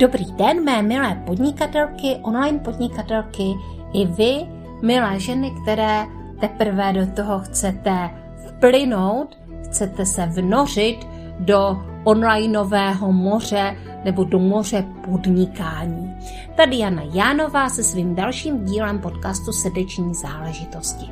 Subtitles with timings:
[0.00, 3.54] Dobrý den, mé milé podnikatelky, online podnikatelky,
[3.92, 4.32] i vy,
[4.82, 6.06] milé ženy, které
[6.40, 8.10] teprve do toho chcete
[8.48, 10.96] vplynout, chcete se vnořit
[11.38, 16.14] do onlineového moře nebo do moře podnikání.
[16.56, 21.06] Tady Jana Jánová se svým dalším dílem podcastu Srdeční záležitosti.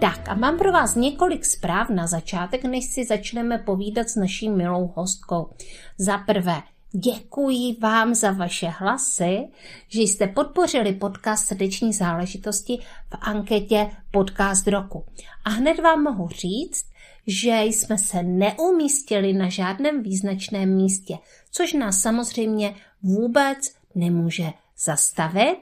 [0.00, 4.48] Tak a mám pro vás několik zpráv na začátek, než si začneme povídat s naší
[4.48, 5.50] milou hostkou.
[5.98, 6.62] Za prvé,
[6.96, 9.48] Děkuji vám za vaše hlasy,
[9.88, 12.78] že jste podpořili podcast Srdeční záležitosti
[13.10, 15.04] v anketě Podcast roku.
[15.44, 16.86] A hned vám mohu říct,
[17.26, 21.18] že jsme se neumístili na žádném význačném místě,
[21.50, 25.56] což nás samozřejmě vůbec nemůže zastavit.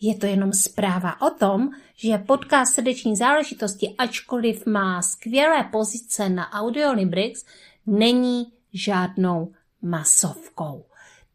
[0.00, 6.52] Je to jenom zpráva o tom, že podcast Srdeční záležitosti, ačkoliv má skvělé pozice na
[6.52, 7.44] Audiolibrix,
[7.86, 10.84] není žádnou masovkou.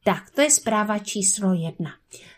[0.03, 1.91] Tak, to je zpráva číslo jedna.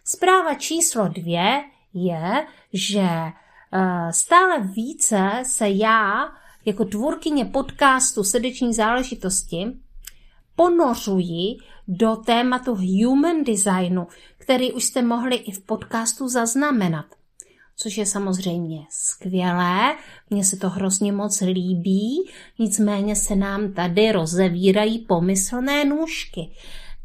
[0.05, 6.29] Zpráva číslo dvě je, že uh, stále více se já,
[6.65, 9.65] jako tvůrkyně podcastu Srdeční záležitosti,
[10.55, 17.05] ponořuji do tématu human designu, který už jste mohli i v podcastu zaznamenat.
[17.81, 19.95] Což je samozřejmě skvělé,
[20.29, 26.41] mně se to hrozně moc líbí, nicméně se nám tady rozevírají pomyslné nůžky.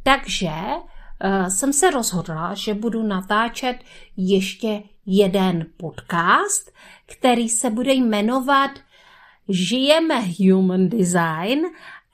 [0.03, 3.77] Takže uh, jsem se rozhodla, že budu natáčet
[4.17, 6.73] ještě jeden podcast,
[7.07, 8.71] který se bude jmenovat
[9.49, 11.61] Žijeme Human Design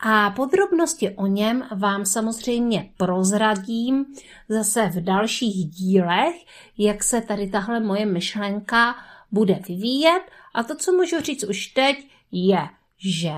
[0.02, 4.06] a podrobnosti o něm vám samozřejmě prozradím
[4.48, 6.34] zase v dalších dílech,
[6.78, 8.94] jak se tady tahle moje myšlenka
[9.30, 10.22] bude vyvíjet.
[10.54, 12.68] A to, co můžu říct už teď, je,
[12.98, 13.34] že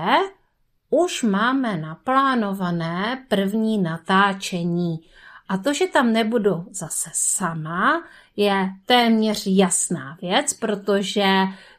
[0.89, 4.99] už máme naplánované první natáčení.
[5.49, 8.03] A to, že tam nebudu zase sama,
[8.35, 11.25] je téměř jasná věc, protože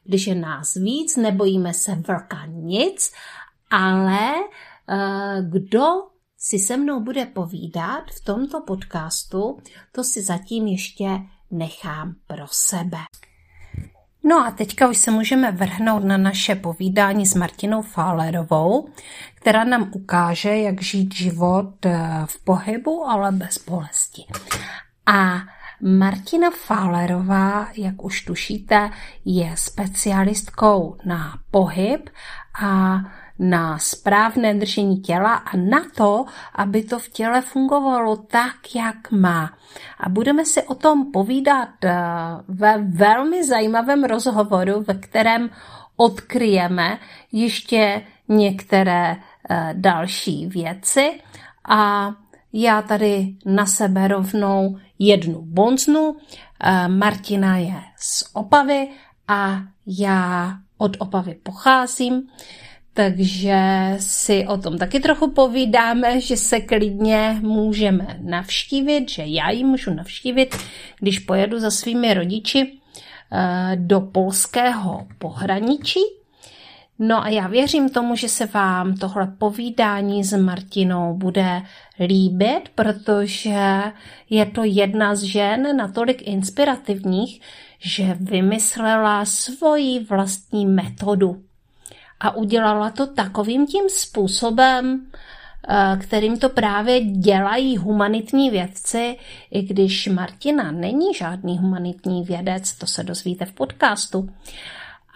[0.04, 3.12] když je nás víc, nebojíme se vlka nic,
[3.70, 4.32] ale
[5.42, 5.84] kdo
[6.38, 9.58] si se mnou bude povídat v tomto podcastu,
[9.92, 11.06] to si zatím ještě
[11.50, 12.98] nechám pro sebe.
[14.26, 18.88] No a teďka už se můžeme vrhnout na naše povídání s Martinou Fálerovou,
[19.34, 24.24] která nám ukáže, jak žít život eh, v pohybu, ale bez bolesti.
[25.06, 25.34] A
[25.80, 28.90] Martina Fálerová, jak už tušíte,
[29.24, 32.10] je specialistkou na pohyb
[32.62, 33.00] a
[33.38, 36.24] na správné držení těla a na to,
[36.54, 39.52] aby to v těle fungovalo tak, jak má.
[40.00, 41.96] A budeme si o tom povídat eh,
[42.48, 45.50] ve velmi zajímavém rozhovoru, ve kterém
[45.96, 46.98] odkryjeme
[47.32, 49.16] ještě některé
[49.50, 51.20] eh, další věci
[51.68, 52.12] a
[52.52, 56.16] já tady na sebe rovnou jednu bonznu.
[56.60, 58.88] Eh, Martina je z Opavy
[59.28, 62.28] a já od Opavy pocházím.
[62.96, 63.58] Takže
[63.98, 69.94] si o tom taky trochu povídáme, že se klidně můžeme navštívit, že já ji můžu
[69.94, 70.56] navštívit,
[71.00, 72.72] když pojedu za svými rodiči
[73.32, 76.00] eh, do polského pohraničí.
[76.98, 81.62] No a já věřím tomu, že se vám tohle povídání s Martinou bude
[82.00, 83.82] líbit, protože
[84.30, 87.40] je to jedna z žen natolik inspirativních,
[87.78, 91.42] že vymyslela svoji vlastní metodu
[92.20, 95.06] a udělala to takovým tím způsobem,
[95.68, 99.18] eh, kterým to právě dělají humanitní vědci,
[99.50, 104.28] i když Martina není žádný humanitní vědec, to se dozvíte v podcastu.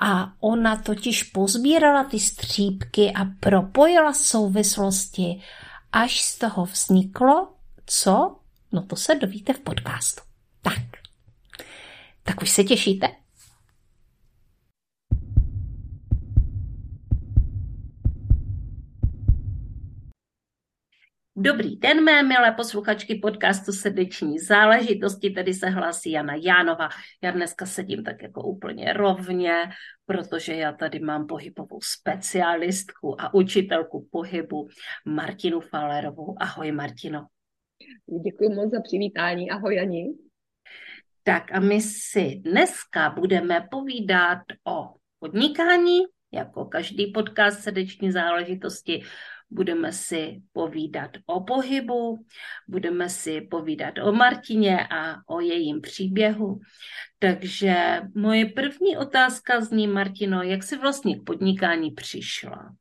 [0.00, 5.42] A ona totiž pozbírala ty střípky a propojila souvislosti,
[5.92, 7.48] až z toho vzniklo,
[7.86, 8.36] co?
[8.72, 10.22] No to se dovíte v podcastu.
[10.62, 10.82] Tak,
[12.24, 13.17] tak už se těšíte?
[21.40, 26.88] Dobrý den, mé milé posluchačky podcastu Srdeční záležitosti, tady se hlásí Jana Jánova.
[27.22, 29.52] Já dneska sedím tak jako úplně rovně,
[30.06, 34.68] protože já tady mám pohybovou specialistku a učitelku pohybu
[35.04, 36.36] Martinu Falerovou.
[36.40, 37.26] Ahoj Martino.
[38.24, 39.50] Děkuji moc za přivítání.
[39.50, 40.04] Ahoj Jani.
[41.22, 45.98] Tak a my si dneska budeme povídat o podnikání,
[46.32, 49.02] jako každý podcast srdeční záležitosti,
[49.50, 52.24] budeme si povídat o pohybu,
[52.68, 56.60] budeme si povídat o Martině a o jejím příběhu.
[57.18, 62.74] Takže moje první otázka zní, Martino, jak jsi vlastně k podnikání přišla?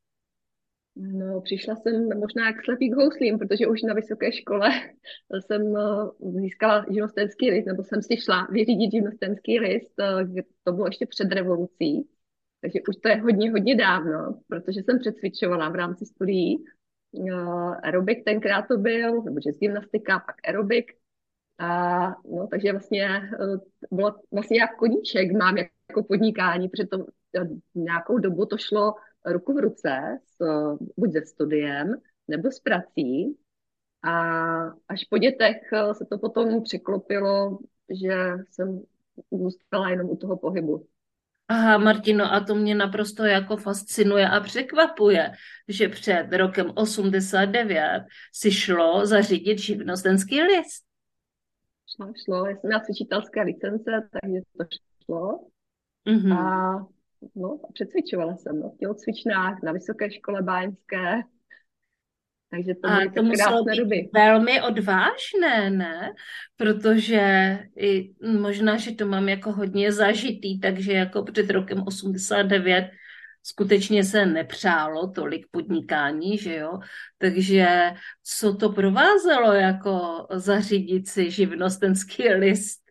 [0.99, 4.69] No, přišla jsem možná jak slepý k houslím, protože už na vysoké škole
[5.45, 10.87] jsem eh, získala živnostenský list, nebo jsem si šla vyřídit živnostenský list, eh, to bylo
[10.87, 12.07] ještě před revolucí,
[12.67, 16.63] takže už to je hodně, hodně dávno, protože jsem přecvičovala v rámci studií.
[17.31, 17.33] Eh,
[17.83, 20.91] aerobik tenkrát to byl, nebo jazz gymnastika, pak aerobik.
[21.59, 23.21] A, no, takže vlastně
[23.91, 27.05] bylo vlastně jak koníček mám jako podnikání, protože to
[27.75, 28.93] nějakou dobu to šlo
[29.25, 30.37] ruku v ruce, s,
[30.97, 31.95] buď se studiem,
[32.27, 33.37] nebo s prací.
[34.03, 34.13] A
[34.87, 37.59] až po dětech eh, se to potom překlopilo,
[38.01, 38.13] že
[38.51, 38.81] jsem
[39.31, 40.87] zůstala jenom u toho pohybu.
[41.49, 45.31] Aha, Martino, a to mě naprosto jako fascinuje a překvapuje,
[45.67, 48.03] že před rokem 89
[48.33, 50.85] si šlo zařídit živnostenský list.
[51.95, 52.45] Šlo, šlo.
[52.45, 54.65] Já jsem měla cvičitelské licence, takže to
[55.05, 55.47] šlo.
[56.07, 56.38] Mm-hmm.
[56.38, 56.88] A
[57.35, 61.21] no, přecvičovala jsem no, v tělocvičnách, na vysoké škole báňské.
[62.49, 64.09] Takže to a to muselo být doby.
[64.13, 66.13] velmi odvážné, ne?
[66.55, 72.89] Protože i, možná, že to mám jako hodně zažitý, takže jako před rokem 89
[73.44, 76.79] skutečně se nepřálo tolik podnikání, že jo?
[77.17, 77.67] Takže
[78.23, 82.88] co to provázelo jako zařídit si živnostenský list?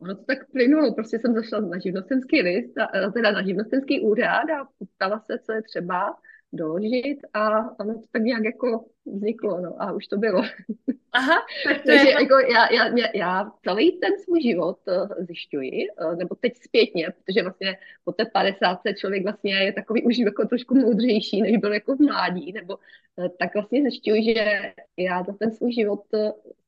[0.00, 4.50] ono to tak plynulo, prostě jsem zašla na živnostenský list, a, teda na živnostenský úřad
[4.50, 6.16] a ptala se, co je třeba
[6.52, 10.42] doložit a ono to tak nějak jako vzniklo, no a už to bylo.
[11.12, 11.34] Aha,
[11.86, 17.08] takže jako já, já, já celý ten svůj život eh, zjišťuji, eh, nebo teď zpětně,
[17.10, 21.72] protože vlastně po té 50 člověk vlastně je takový už jako trošku moudřejší, než byl
[21.72, 22.78] jako v mládí, nebo
[23.18, 26.04] eh, tak vlastně zjišťuji, že já za ten svůj život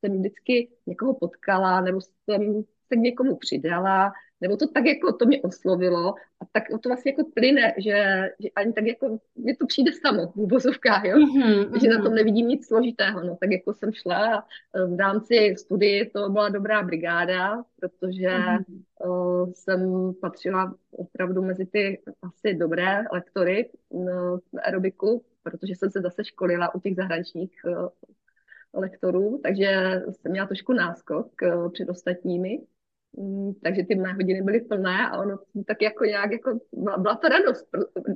[0.01, 5.27] jsem vždycky někoho potkala, nebo jsem se k někomu přidala, nebo to tak jako to
[5.27, 9.67] mě oslovilo a tak to vlastně jako plyne, že, že ani tak jako mě to
[9.67, 11.17] přijde samo v úvozovkách, jo?
[11.17, 15.55] Mm-hmm, že na tom nevidím nic složitého, no tak jako jsem šla eh, v rámci
[15.59, 18.83] studii to byla dobrá brigáda, protože mm-hmm.
[19.07, 26.25] uh, jsem patřila opravdu mezi ty asi dobré lektory na aerobiku, protože jsem se zase
[26.25, 27.89] školila u těch zahraničních uh,
[28.75, 32.59] lektorů, takže jsem měla trošku náskok uh, před ostatními.
[33.17, 37.17] Mm, takže ty mé hodiny byly plné a ono tak jako nějak, jako, byla, byla
[37.17, 37.69] to radost,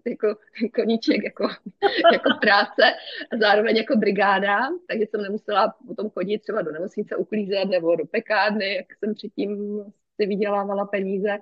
[0.07, 0.37] jako
[0.75, 1.49] koníček, jako,
[2.13, 2.83] jako práce
[3.33, 4.59] a zároveň jako brigáda,
[4.89, 9.83] takže jsem nemusela potom chodit třeba do nemocnice uklízet nebo do pekárny, jak jsem předtím
[10.21, 11.39] si vydělávala peníze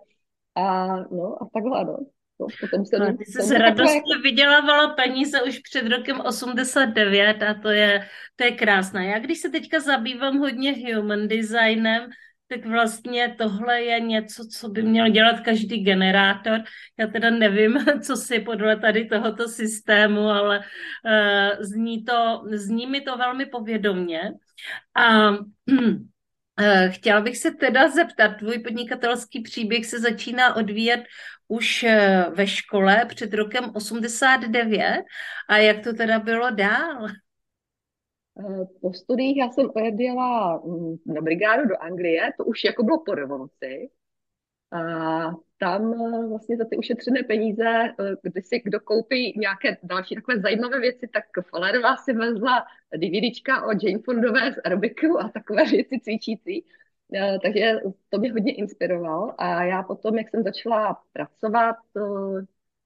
[0.54, 1.98] a no a takhle, no.
[2.38, 4.22] To, potom jsem, no, ty jsi se radostně jako...
[4.22, 9.06] vydělávala peníze už před rokem 89 a to je, to je krásné.
[9.06, 12.10] Já když se teďka zabývám hodně human designem,
[12.48, 16.60] tak vlastně tohle je něco, co by měl dělat každý generátor.
[16.98, 23.00] Já teda nevím, co si podle tady tohoto systému, ale uh, zní, to, zní mi
[23.00, 24.20] to velmi povědomně.
[24.94, 25.38] A uh,
[26.90, 31.04] chtěla bych se teda zeptat, tvůj podnikatelský příběh se začíná odvíjet
[31.48, 35.04] už eh, ve škole před rokem 89
[35.48, 37.08] a jak to teda bylo dál?
[38.38, 43.02] Eh, po studiích já jsem odjela mm, na brigádu do Anglie, to už jako bylo
[43.04, 43.90] po revoluci.
[44.72, 44.78] A
[45.58, 50.40] tam eh, vlastně za ty ušetřené peníze, eh, když si kdo koupí nějaké další takové
[50.40, 56.00] zajímavé věci, tak Fallerová si vezla DVDčka o Jane Fondové z aerobiku a takové věci
[56.02, 56.66] cvičící.
[57.42, 61.76] Takže to mě hodně inspiroval a já potom, jak jsem začala pracovat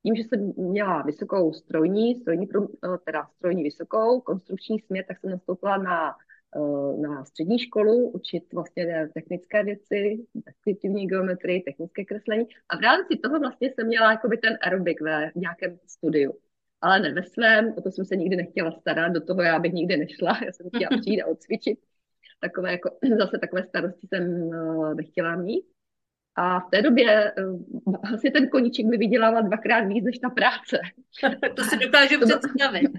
[0.03, 2.49] tím, že jsem měla vysokou strojní, strojní,
[2.85, 6.15] eh, teda strojní vysokou, konstrukční směr, tak jsem nastoupila na,
[6.57, 12.47] eh, na střední školu učit vlastně technické věci, deskriptivní geometrii, technické kreslení.
[12.69, 16.33] A v rámci toho vlastně jsem měla jakoby ten aerobik ve nějakém studiu.
[16.81, 19.73] Ale ne ve svém, o to jsem se nikdy nechtěla starat, do toho já bych
[19.73, 21.79] nikdy nešla, já jsem chtěla přijít a odcvičit.
[22.41, 25.65] Takové jako, zase takové starosti jsem eh, nechtěla mít.
[26.39, 27.33] A v té době
[27.85, 30.79] uh, asi ten koníček mi vydělával dvakrát víc než ta práce.
[31.57, 32.91] to si dokážu představit.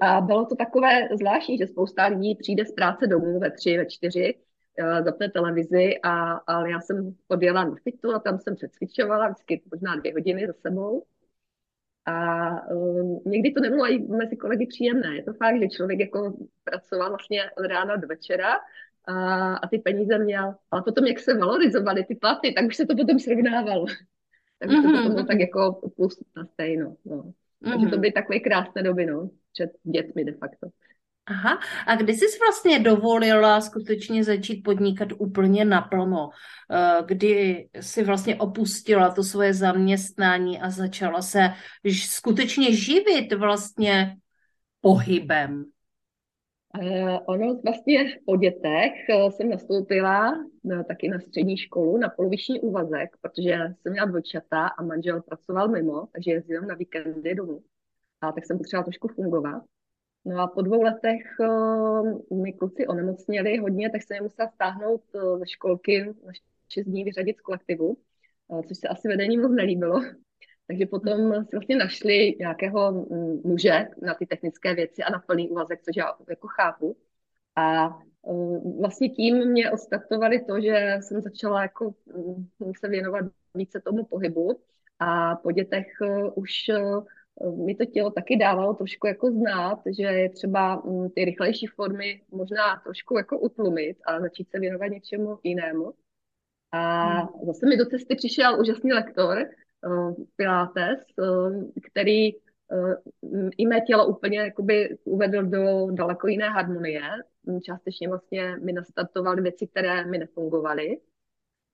[0.00, 3.86] A bylo to takové zvláštní, že spousta lidí přijde z práce domů ve tři, ve
[3.86, 4.34] čtyři,
[4.80, 9.62] uh, zapne televizi, a, ale já jsem odjela na fitu a tam jsem přecvičovala vždycky
[9.70, 11.04] možná dvě hodiny za sebou.
[12.06, 15.16] A um, někdy to nebylo i mezi kolegy příjemné.
[15.16, 18.56] Je to fakt, že člověk jako pracoval vlastně od rána do večera
[19.06, 20.54] a, a ty peníze měl.
[20.70, 23.86] Ale potom, jak se valorizovaly ty platy, tak už se to potom srovnávalo.
[24.58, 24.82] tak už mm-hmm.
[24.82, 26.96] to potom bylo tak jako plus na stejno.
[27.04, 27.16] No.
[27.16, 27.70] Mm-hmm.
[27.70, 28.00] Takže to mhm.
[28.00, 30.66] byly takové krásné doby, no, před dětmi de facto.
[31.26, 36.30] Aha, a kdy jsi vlastně dovolila skutečně začít podnikat úplně naplno?
[36.70, 41.50] Eh, kdy jsi vlastně opustila to svoje zaměstnání a začala se
[42.06, 44.16] skutečně živit vlastně
[44.80, 45.64] pohybem?
[46.78, 52.60] Uh, ono vlastně po dětech uh, jsem nastoupila na, taky na střední školu na poloviční
[52.60, 57.62] úvazek, protože jsem měla dvojčata a manžel pracoval mimo, takže jezdil na víkendy domů.
[58.20, 59.62] A tak jsem potřebovala trošku fungovat.
[60.24, 65.02] No a po dvou letech uh, mi kluci onemocněli hodně, tak jsem je musela stáhnout
[65.14, 66.32] uh, ze školky na
[66.68, 67.96] šest dní vyřadit z kolektivu,
[68.48, 70.00] uh, což se asi vedení moc nelíbilo.
[70.66, 73.06] Takže potom vlastně našli nějakého
[73.44, 76.96] muže na ty technické věci a na plný úvazek, což já jako chápu.
[77.56, 77.88] A
[78.80, 81.94] vlastně tím mě ostatovali to, že jsem začala jako
[82.80, 84.60] se věnovat více tomu pohybu
[84.98, 85.86] a po dětech
[86.34, 86.52] už
[87.66, 90.82] mi to tělo taky dávalo trošku jako znát, že je třeba
[91.14, 95.92] ty rychlejší formy možná trošku jako utlumit a začít se věnovat něčemu jinému.
[96.72, 97.28] A hmm.
[97.46, 99.38] zase mi do cesty přišel úžasný lektor,
[100.36, 102.94] Pilates, uh, který uh,
[103.58, 107.02] i mé tělo úplně jakoby uvedl do daleko jiné harmonie.
[107.62, 111.00] Částečně vlastně mi nastartovaly věci, které mi nefungovaly.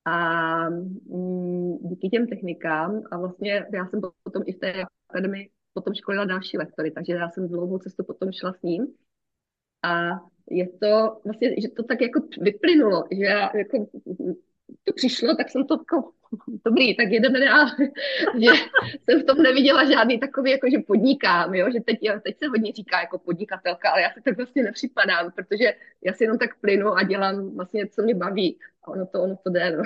[0.05, 4.73] A mm, díky těm technikám, a vlastně já jsem potom i v té
[5.09, 8.87] akademii potom školila další lektory, takže já jsem dlouhou cestu potom šla s ním.
[9.83, 10.09] A
[10.49, 13.85] je to vlastně, že to tak jako vyplynulo, že já jako
[14.83, 16.11] to přišlo, tak jsem to jako,
[16.65, 17.67] dobrý, tak jedeme dál.
[18.39, 18.49] že
[19.03, 21.71] jsem v tom neviděla žádný takový, jako že podnikám, jo?
[21.71, 25.73] že teď, teď se hodně říká jako podnikatelka, ale já se tak vlastně nepřipadám, protože
[26.03, 28.57] já si jenom tak plynu a dělám vlastně, co mě baví.
[28.83, 29.77] A ono to, ono to jde.
[29.77, 29.83] No.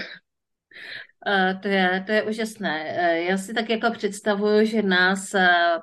[1.27, 2.97] Uh, to, je, to je úžasné.
[2.99, 5.35] Uh, já si tak jako představuju, že nás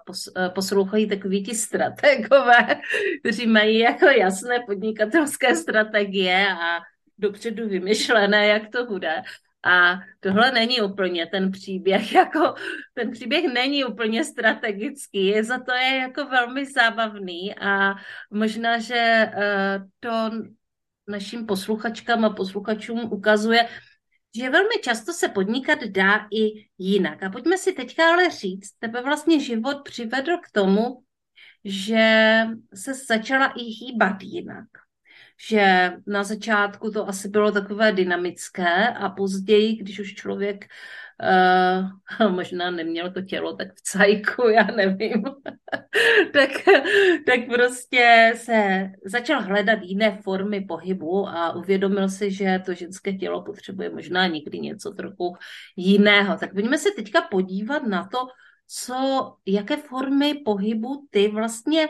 [0.06, 2.80] pos, poslouchají takoví ti strategové,
[3.20, 6.78] kteří mají jako jasné podnikatelské strategie a
[7.18, 9.22] dopředu vymyšlené, jak to bude.
[9.64, 12.54] A tohle není úplně ten příběh, jako
[12.94, 17.94] ten příběh není úplně strategický, za to je jako velmi zábavný a
[18.30, 19.30] možná, že
[20.00, 20.30] to
[21.08, 23.68] našim posluchačkám a posluchačům ukazuje,
[24.36, 27.22] že velmi často se podnikat dá i jinak.
[27.22, 31.02] A pojďme si teďka ale říct, tebe vlastně život přivedl k tomu,
[31.64, 34.68] že se začala i hýbat jinak.
[35.48, 40.66] Že na začátku to asi bylo takové dynamické a později, když už člověk
[42.20, 45.22] uh, možná neměl to tělo tak v cajku, já nevím,
[46.32, 46.50] tak,
[47.26, 53.42] tak prostě se začal hledat jiné formy pohybu a uvědomil si, že to ženské tělo
[53.42, 55.36] potřebuje možná někdy něco trochu
[55.76, 56.36] jiného.
[56.36, 58.18] Tak pojďme se teďka podívat na to,
[58.66, 61.88] co, jaké formy pohybu ty vlastně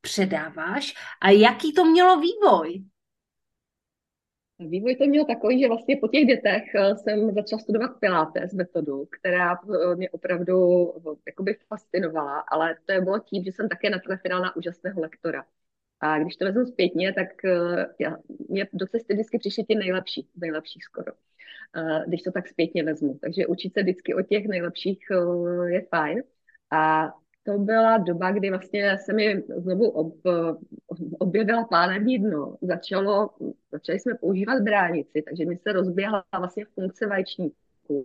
[0.00, 2.84] předáváš a jaký to mělo vývoj.
[4.58, 9.08] Vývoj to měl takový, že vlastně po těch dětech eh, jsem začala studovat Pilates metodu,
[9.20, 13.90] která eh, mě opravdu eh, jakoby fascinovala, ale to je bylo tím, že jsem také
[13.90, 15.44] natrefila na úžasného lektora.
[16.00, 17.28] A když to vezmu zpětně, tak
[17.98, 18.16] já,
[18.48, 21.12] mě do cesty vždycky přišli ti nejlepší, nejlepších skoro,
[22.06, 23.18] když to tak zpětně vezmu.
[23.22, 24.98] Takže učit se vždycky o těch nejlepších
[25.66, 26.22] je fajn.
[26.70, 27.12] A
[27.44, 30.14] to byla doba, kdy vlastně se mi znovu ob,
[31.18, 32.56] objevila pánevní dno.
[32.62, 33.30] Začalo,
[33.72, 38.04] začali jsme používat bránici, takže mi se rozběhla vlastně funkce vaječníků,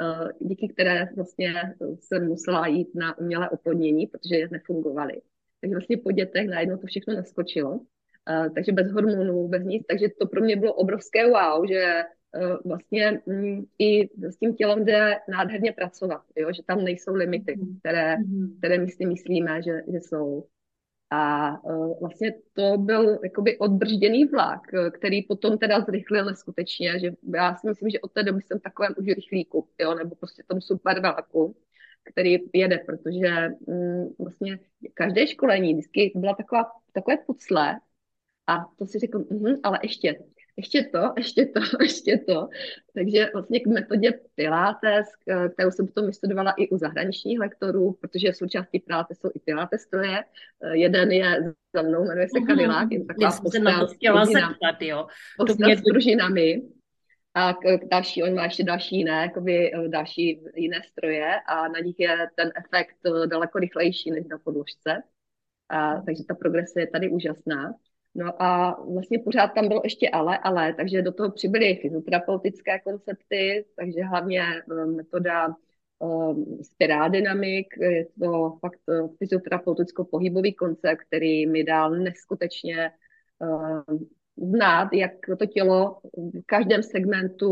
[0.00, 1.52] eh, díky které vlastně
[2.00, 5.20] jsem musela jít na umělé oplodnění, protože nefungovaly.
[5.60, 7.80] Takže vlastně po dětech najednou to všechno naskočilo.
[8.28, 9.86] Eh, takže bez hormonů, bez nic.
[9.86, 12.02] Takže to pro mě bylo obrovské wow, že
[12.64, 16.52] vlastně mm, i s tím tělem jde nádherně pracovat, jo?
[16.52, 17.78] že tam nejsou limity, mhm.
[17.78, 18.54] které, mhm.
[18.58, 20.46] které my si myslíme, že, že jsou.
[21.10, 27.12] A uh, vlastně to byl jakoby odbržděný vlak, eh, který potom teda zrychlil neskutečně, že
[27.34, 30.60] já si myslím, že od té doby jsem takovém už rychlíku, jo, nebo prostě tom
[30.60, 31.56] super vlaku,
[32.12, 34.58] který jede, protože um, vlastně
[34.94, 37.80] každé školení vždycky byla taková, takové pucle
[38.46, 40.18] a to si řekl, uh-huh, ale ještě,
[40.56, 42.48] ještě to, ještě to, ještě to.
[42.94, 45.06] Takže vlastně k metodě Pilates,
[45.52, 50.24] kterou jsem potom vystudovala i u zahraničních lektorů, protože součástí Pilates jsou i Pilates stroje.
[50.72, 55.06] Jeden je za mnou, jmenuje se Kadilák, je taková postel s, zeptat, jo.
[55.38, 56.62] postel s pružinami.
[57.34, 61.78] A k, k další, on má ještě další jiné, jakoby, další jiné stroje a na
[61.80, 62.96] nich je ten efekt
[63.26, 65.02] daleko rychlejší než na podložce.
[65.68, 67.74] A, takže ta progrese je tady úžasná.
[68.16, 73.64] No a vlastně pořád tam bylo ještě ale, ale, takže do toho přibyly fyzioterapeutické koncepty,
[73.76, 75.48] takže hlavně eh, metoda
[75.98, 82.90] um, spiral dynamik, je to fakt uh, fyzioterapeuticko-pohybový koncept, který mi dal neskutečně
[84.36, 87.50] znát, jak to tělo v každém segmentu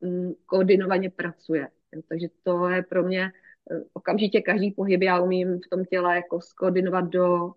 [0.00, 1.68] um, koordinovaně pracuje.
[2.08, 3.32] Takže to je pro mě
[3.92, 7.52] okamžitě každý pohyb já umím v tom těle jako skoordinovat do,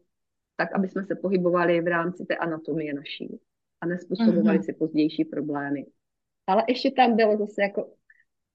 [0.64, 3.40] tak, aby jsme se pohybovali v rámci té anatomie naší
[3.82, 4.66] a nespůsobovali mm-hmm.
[4.66, 5.86] si pozdější problémy.
[6.48, 7.94] Ale ještě tam bylo zase jako,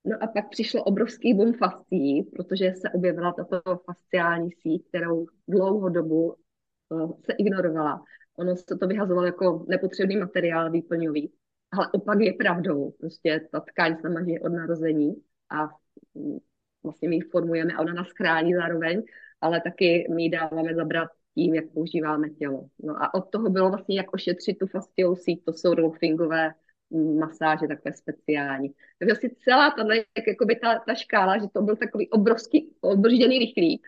[0.04, 5.88] no a pak přišlo obrovský boom fascí, protože se objevila tato fasciální síť, kterou dlouhou
[5.88, 6.34] dobu
[6.88, 8.04] uh, se ignorovala.
[8.38, 11.32] Ono se to vyhazovalo jako nepotřebný materiál výplňový,
[11.72, 12.90] ale opak je pravdou.
[12.90, 15.14] Prostě ta tkáň se maží od narození
[15.50, 15.68] a
[16.82, 19.02] vlastně my ji formujeme a ona nás chrání zároveň,
[19.40, 22.68] ale taky my ji dáváme zabrat tím, jak používáme tělo.
[22.82, 26.54] No a od toho bylo vlastně, jak ošetřit tu fasciou síť, to jsou rolfingové
[27.18, 28.74] masáže takové speciální.
[28.98, 33.38] Takže asi celá tahle, jak, jakoby ta, ta škála, že to byl takový obrovský, obržděný
[33.38, 33.86] rychlík,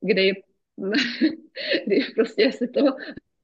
[0.00, 0.32] kdy,
[1.86, 2.80] kdy prostě se to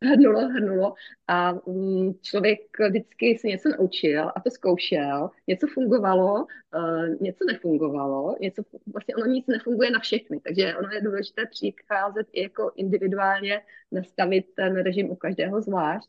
[0.05, 0.95] hrnulo, hrnulo
[1.27, 8.37] a mm, člověk vždycky se něco naučil a to zkoušel, něco fungovalo, uh, něco nefungovalo,
[8.41, 13.61] něco, vlastně ono nic nefunguje na všechny, takže ono je důležité přicházet i jako individuálně,
[13.93, 16.09] nastavit ten režim u každého zvlášť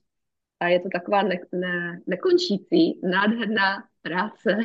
[0.60, 4.58] a je to taková ne, ne, nekončící, nádherná práce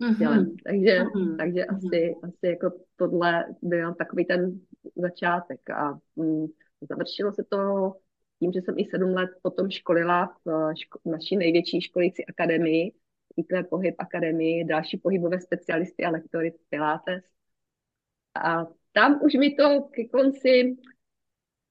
[0.00, 0.56] Mm-hmm.
[0.64, 1.36] Takže, mm-hmm.
[1.36, 1.76] takže mm-hmm.
[1.76, 4.60] asi, asi jako tohle byl takový ten
[4.96, 6.46] začátek a mm,
[6.88, 7.92] završilo se to
[8.38, 12.92] tím, že jsem i sedm let potom školila v ško- naší největší školici akademii,
[13.36, 17.24] IQ Pohyb Akademii, další pohybové specialisty a lektory Pilates.
[18.44, 20.76] A tam už mi to ke konci,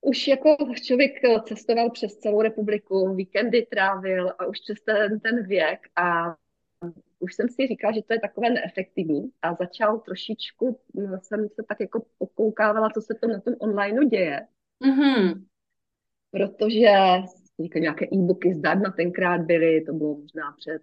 [0.02, 1.12] už jako člověk
[1.46, 6.36] cestoval přes celou republiku, víkendy trávil a už přes ten, ten věk a
[7.20, 11.64] už jsem si říkala, že to je takové neefektivní a začal trošičku, no, jsem se
[11.68, 14.48] tak jako pokoukávala, co se to na tom online děje.
[14.84, 15.48] Mm-hmm
[16.32, 16.90] protože
[17.76, 20.82] nějaké e-booky zdarma tenkrát byly, to bylo možná před,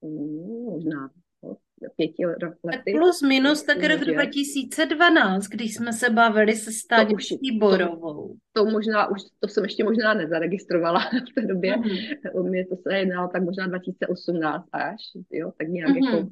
[0.00, 1.10] um, možná
[1.42, 1.56] no,
[1.96, 2.26] pěti
[2.64, 2.92] lety.
[2.92, 8.36] Plus minus tak rok 2012, když jsme se bavili se Stáňou Štíborovou.
[8.52, 11.76] To, to, možná už, to jsem ještě možná nezaregistrovala v té době.
[11.76, 12.48] Mm-hmm.
[12.48, 16.14] Mě to se jednalo tak možná 2018 až, jo, tak nějak mm-hmm.
[16.14, 16.28] jako,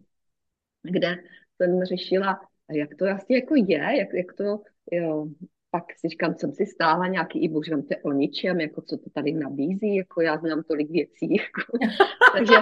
[0.82, 1.16] kde
[1.56, 5.26] jsem řešila, jak to vlastně jako je, jak, jak to, jo,
[5.70, 8.96] pak si říkám, jsem si stála nějaký e-book, říkám, to je o ničem, jako co
[8.96, 11.78] to tady nabízí, jako já znám tolik věcí, jako.
[12.32, 12.54] takže,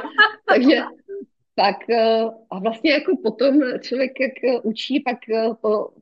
[0.44, 0.82] takže
[1.54, 5.48] pak eh, a vlastně jako potom člověk jak eh, učí, pak eh,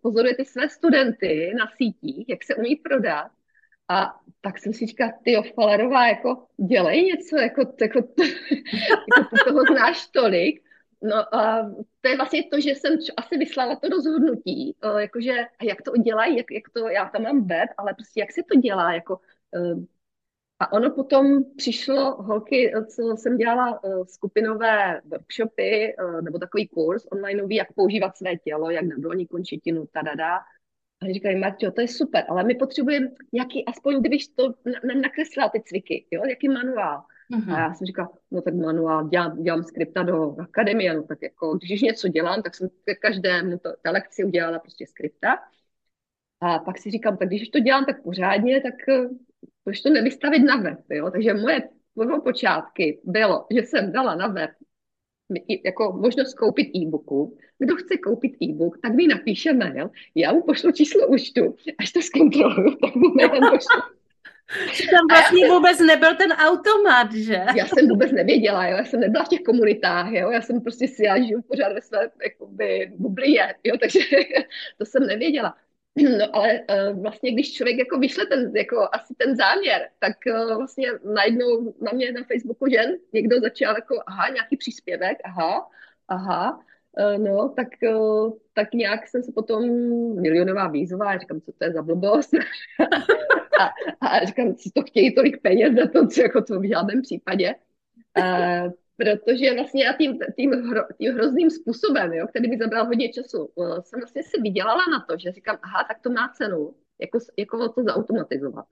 [0.02, 3.30] pozoruje ty své studenty na sítích, jak se umí prodat
[3.88, 9.60] a tak jsem si říkala, ty Falerová, jako dělej něco, jako, jako, jako ty toho
[9.72, 10.65] znáš tolik
[11.08, 15.92] No a to je vlastně to, že jsem asi vyslala to rozhodnutí, jakože jak to
[15.92, 19.20] udělají, jak, jak to, já tam mám web, ale prostě jak se to dělá, jako
[20.58, 27.72] a ono potom přišlo, holky, co jsem dělala skupinové workshopy nebo takový kurz onlineový, jak
[27.72, 30.36] používat své tělo, jak na dolní končetinu, tadada.
[31.02, 34.54] A říkají, Marťo, to je super, ale my potřebujeme nějaký, aspoň kdybych to
[35.02, 37.02] nakreslila ty cviky, jo, jaký manuál.
[37.30, 37.54] Uh-huh.
[37.54, 41.54] A já jsem říkala, no tak manuál, dělám, dělám skripta do akademie, no tak jako,
[41.56, 45.38] když něco dělám, tak jsem ke každému to, ta lekci udělala prostě skripta.
[46.40, 49.08] A pak si říkám, tak když to dělám tak pořádně, tak eh,
[49.64, 51.10] proč to nevystavit na web, jo?
[51.10, 51.62] Takže moje
[52.24, 54.50] počátky bylo, že jsem dala na web
[55.64, 57.38] jako možnost koupit e-booku.
[57.58, 62.02] Kdo chce koupit e-book, tak mi napíše mail, já mu pošlu číslo účtu, až to
[62.02, 63.95] zkontroluju, tak mu mailem pošlu
[64.90, 67.44] tam vlastně vůbec nebyl ten automat, že?
[67.56, 68.76] Já jsem vůbec nevěděla, jo?
[68.76, 70.30] já jsem nebyla v těch komunitách, jo?
[70.30, 73.76] já jsem prostě si, já žiju pořád ve své jakoby, bublině, jo?
[73.80, 74.00] takže
[74.78, 75.56] to jsem nevěděla.
[76.18, 80.56] No ale uh, vlastně, když člověk jako vyšle ten, jako asi ten záměr, tak uh,
[80.56, 85.68] vlastně najednou na mě na Facebooku žen někdo začal jako, aha, nějaký příspěvek, aha,
[86.08, 86.60] aha,
[87.18, 89.62] no, tak, uh, tak nějak jsem se potom
[90.20, 92.30] milionová výzva, já říkám, co to je za blbost.
[93.60, 93.70] a,
[94.06, 97.54] a říkám, si to chtějí tolik peněz za to, co jako to v žádném případě.
[98.18, 103.12] Uh, protože vlastně já tím, tím, hro, tím hrozným způsobem, jo, který mi zabral hodně
[103.12, 107.18] času, jsem vlastně si vydělala na to, že říkám, aha, tak to má cenu, jako,
[107.38, 108.64] jako to zautomatizovat.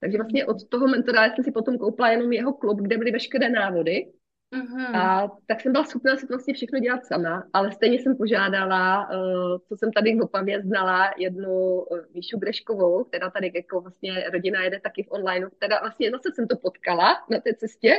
[0.00, 3.50] Takže vlastně od toho mentora jsem si potom koupila jenom jeho klub, kde byly veškeré
[3.50, 4.12] návody
[4.52, 4.96] Mm-hmm.
[4.96, 9.08] A tak jsem byla schopná si to vlastně všechno dělat sama, ale stejně jsem požádala,
[9.10, 14.30] uh, co jsem tady v Opavě znala, jednu uh, Míšu Greškovou, která tady jako vlastně
[14.32, 17.94] rodina jede taky v online, která vlastně zase jsem to potkala na té cestě,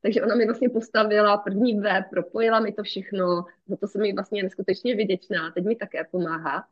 [0.00, 4.12] takže ona mi vlastně postavila první web, propojila mi to všechno, za to jsem mi
[4.12, 6.64] vlastně neskutečně vděčná, teď mi také pomáhá.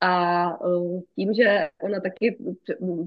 [0.00, 2.38] A uh, tím, že ona taky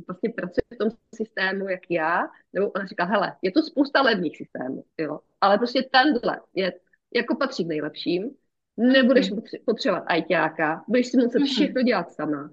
[0.07, 4.37] vlastně pracuje v tom systému, jak já, nebo ona říká, hele, je to spousta levných
[4.37, 6.73] systémů, jo, ale prostě tenhle je,
[7.13, 8.35] jako patří k nejlepším
[8.77, 9.31] nebudeš
[9.65, 12.51] potřebovat ajťáka, budeš si muset všechno dělat sama.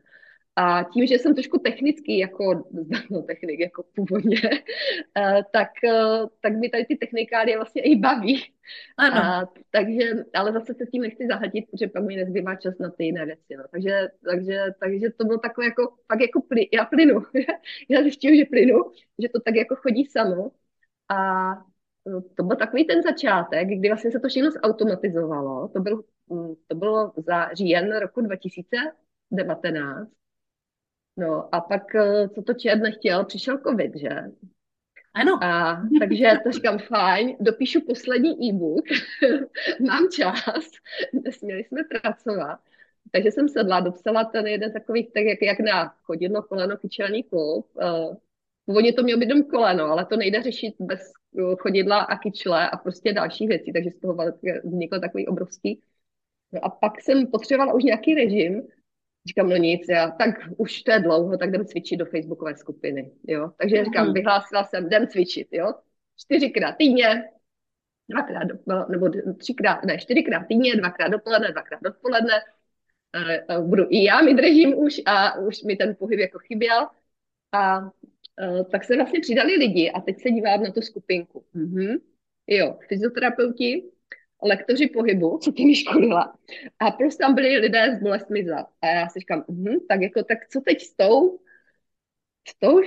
[0.56, 2.64] A tím, že jsem trošku technický, jako
[3.10, 4.40] no, technik, jako původně,
[5.18, 8.42] eh, tak, eh, tak mi tady ty technikály vlastně i baví.
[8.96, 9.16] Ano.
[9.16, 13.04] A, takže, ale zase se tím nechci zahatit, protože pak mi nezbývá čas na ty
[13.04, 13.56] jiné věci.
[13.56, 13.64] No.
[13.70, 17.22] Takže, takže, takže to bylo takové jako, pak jako ply, já plynu.
[17.88, 18.78] já zjistím, že plynu,
[19.18, 20.50] že to tak jako chodí samo.
[21.08, 21.16] A
[22.36, 25.68] to byl takový ten začátek, kdy vlastně se to všechno zautomatizovalo.
[25.68, 30.10] To, byl, mm, to bylo za říjen roku 2019.
[31.16, 34.08] No a pak, eh, co to čet nechtěl, přišel covid, že?
[35.14, 35.44] Ano.
[35.44, 38.84] A, takže to říkám, fajn, dopíšu poslední e-book,
[39.80, 40.70] mám čas,
[41.24, 42.60] nesměli jsme pracovat.
[43.12, 47.66] Takže jsem sedla, dopsala ten jeden takový, tak jak, jak na chodidlo, koleno, kyčelní klub.
[48.66, 51.12] Původně to mělo být jenom koleno, ale to nejde řešit bez
[51.58, 54.16] chodidla a kyčle a prostě další věcí, takže z toho
[54.64, 55.80] vznikl takový obrovský.
[56.52, 58.62] No a pak jsem potřebovala už nějaký režim,
[59.26, 63.12] Říkám, no nic, já, tak už to je dlouho, tak jdem cvičit do facebookové skupiny,
[63.28, 63.52] jo.
[63.56, 64.14] Takže říkám, mhm.
[64.14, 65.74] vyhlásila jsem, jdem cvičit, jo.
[66.16, 67.24] Čtyřikrát týdně,
[68.08, 72.32] dvakrát, do, no, nebo třikrát, ne, čtyřikrát týdně, dvakrát dopoledne, dvakrát dopoledne.
[73.14, 76.88] E, budu i já, mi držím už a už mi ten pohyb jako chyběl.
[77.52, 77.90] A e,
[78.70, 81.44] tak se vlastně přidali lidi a teď se dívám na tu skupinku.
[81.54, 82.00] Mm-hmm.
[82.46, 83.90] Jo, fyzioterapeuti,
[84.42, 86.36] lektoři pohybu, co ty mi školila.
[86.78, 88.66] A prostě tam byli lidé s bolestmi zad.
[88.82, 91.40] A já si říkám, hm, tak jako, tak co teď s tou,
[92.48, 92.80] s tou,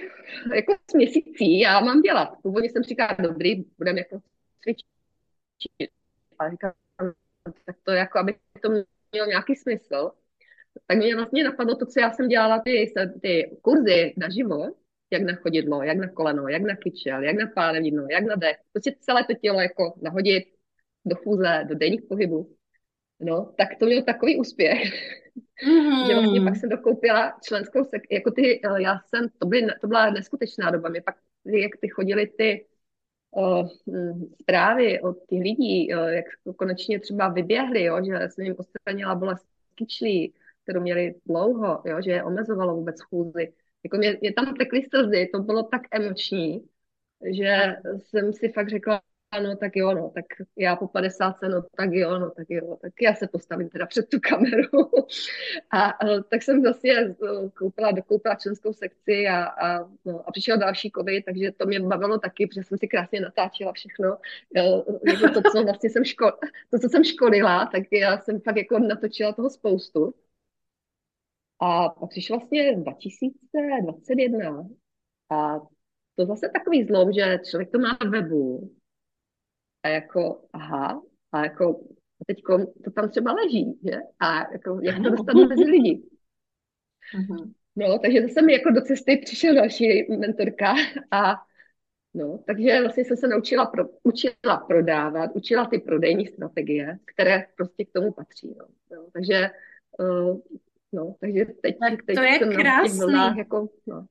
[0.55, 2.29] jako s měsící já mám dělat?
[2.43, 4.21] Původně jsem říkala, dobrý, budeme jako
[4.61, 5.91] cvičit.
[6.39, 6.73] A říkám,
[7.65, 8.69] tak to jako, aby to
[9.11, 10.11] mělo nějaký smysl.
[10.87, 14.73] Tak mě vlastně napadlo to, co já jsem dělala, ty, ty kurzy na živo,
[15.11, 18.57] jak na chodidlo, jak na koleno, jak na kyčel, jak na pánevinu, jak na dech.
[18.71, 20.43] Prostě celé to tělo jako nahodit,
[21.05, 22.55] do fůze, do denních pohybů.
[23.19, 24.83] No, tak to měl takový úspěch,
[25.67, 26.07] mm-hmm.
[26.07, 29.87] že vlastně pak jsem dokoupila členskou sek, jako ty, eh, já jsem, to, byly, to
[29.87, 31.15] byla neskutečná doba, mě pak,
[31.45, 32.65] jak ty chodili ty
[33.31, 38.55] o, hm, zprávy od těch lidí, o, jak konečně třeba vyběhli, jo, že jsem jim
[38.57, 43.53] odstranila bolest kyčlí, kterou měli dlouho, jo, že je omezovalo vůbec chůzi.
[43.83, 46.67] Jako mě, mě tam tekly slzy, to bylo tak emoční,
[47.33, 50.25] že jsem si fakt řekla, ano, tak jo, no, tak
[50.57, 54.09] já po 50, no, tak jo, no, tak jo, tak já se postavím teda před
[54.09, 54.69] tu kameru.
[55.71, 57.15] a, a tak jsem zase
[57.53, 62.17] koupila, dokoupila členskou sekci a, a, no, a přišel další covid, takže to mě bavilo
[62.19, 64.17] taky, protože jsem si krásně natáčela všechno.
[64.55, 66.31] Jako to, co vlastně jsem ško,
[66.71, 70.13] to, co jsem školila, tak já jsem fakt jako natočila toho spoustu.
[71.59, 74.67] A pak přišel vlastně 2021
[75.29, 75.59] a
[76.15, 78.77] to zase takový zlom, že člověk to má na webu,
[79.83, 81.87] a jako, aha, a jako
[82.27, 82.37] teď
[82.83, 83.97] to tam třeba leží, že?
[84.19, 86.03] A jako, jak to dostat mezi lidi.
[87.19, 87.53] Uh-huh.
[87.75, 90.75] No, takže zase mi jako do cesty přišel další mentorka
[91.11, 91.35] a
[92.13, 97.85] no, takže vlastně jsem se naučila, pro, učila prodávat, učila ty prodejní strategie, které prostě
[97.85, 98.65] k tomu patří, no.
[98.91, 99.49] no takže
[99.99, 100.39] uh,
[100.93, 102.99] no, takže teď, tak teď to je krásný.
[102.99, 104.05] vlnách, jako, no.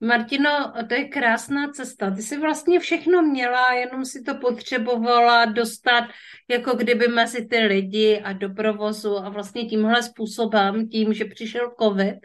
[0.00, 2.10] Martino, to je krásná cesta.
[2.10, 6.04] Ty jsi vlastně všechno měla, jenom si to potřebovala dostat
[6.48, 11.72] jako kdyby mezi ty lidi a do provozu a vlastně tímhle způsobem, tím, že přišel
[11.82, 12.16] covid,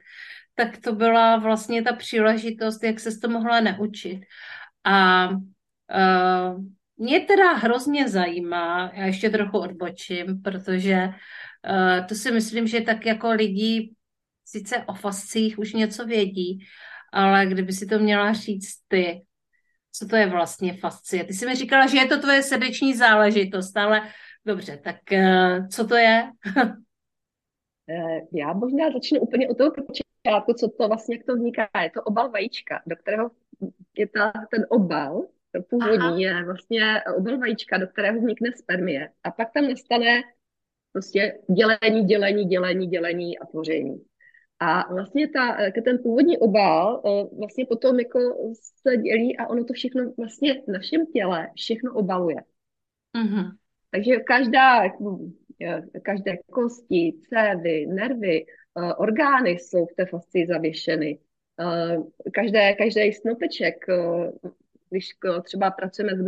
[0.56, 4.22] tak to byla vlastně ta příležitost, jak se to mohla naučit.
[4.84, 6.64] A uh,
[6.98, 11.14] mě teda hrozně zajímá, já ještě trochu odbočím, protože uh,
[12.10, 13.96] to si myslím, že tak jako lidi
[14.46, 16.60] sice o fascích už něco vědí,
[17.14, 19.22] ale kdyby si to měla říct ty,
[19.92, 21.24] co to je vlastně fascie?
[21.24, 24.02] Ty jsi mi říkala, že je to tvoje srdeční záležitost, ale
[24.46, 26.32] dobře, tak uh, co to je?
[27.90, 31.70] Eh, já možná začnu úplně od toho počátku, co to vlastně, jak to vzniká.
[31.84, 33.32] Je to obal vajíčka, do kterého
[33.98, 36.40] je ta, ten obal, to původní Aha.
[36.40, 39.10] je vlastně obal vajíčka, do kterého vznikne spermie.
[39.24, 40.22] A pak tam nastane
[40.98, 44.06] prostě dělení, dělení, dělení, dělení a tvoření.
[44.60, 48.20] A vlastně ta, ten původní obal eh, vlastně potom jako
[48.82, 52.36] se dělí a ono to všechno vlastně v našem těle všechno obaluje.
[53.18, 53.52] Mm-hmm.
[53.92, 61.20] Takže každá, eh, každé kosti, cévy, nervy, eh, orgány jsou v té fascii zavěšeny.
[62.34, 63.76] Každé, každý snopeček,
[64.90, 65.10] když
[65.44, 66.22] třeba pracujeme s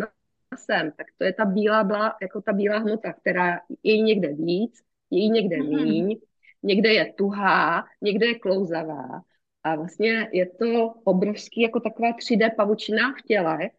[0.51, 4.81] masem, tak to je ta bílá, blá, jako ta bílá hmota, která je někde víc,
[5.11, 5.83] je někde mm-hmm.
[5.83, 6.19] míň,
[6.63, 9.21] někde je tuhá, někde je klouzavá.
[9.63, 13.69] A vlastně je to obrovský, jako taková 3D pavučina v těle.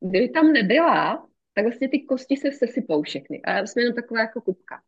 [0.00, 3.42] Kdyby tam nebyla, tak vlastně ty kosti se sesypou všechny.
[3.42, 4.82] A jsme jenom taková jako kupka.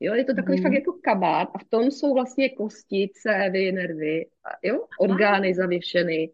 [0.00, 0.62] Jo, je to takový mm.
[0.62, 4.26] fakt jako kabát a v tom jsou vlastně kosti, cévy, nervy,
[4.62, 6.30] jo, orgány zavěšeny.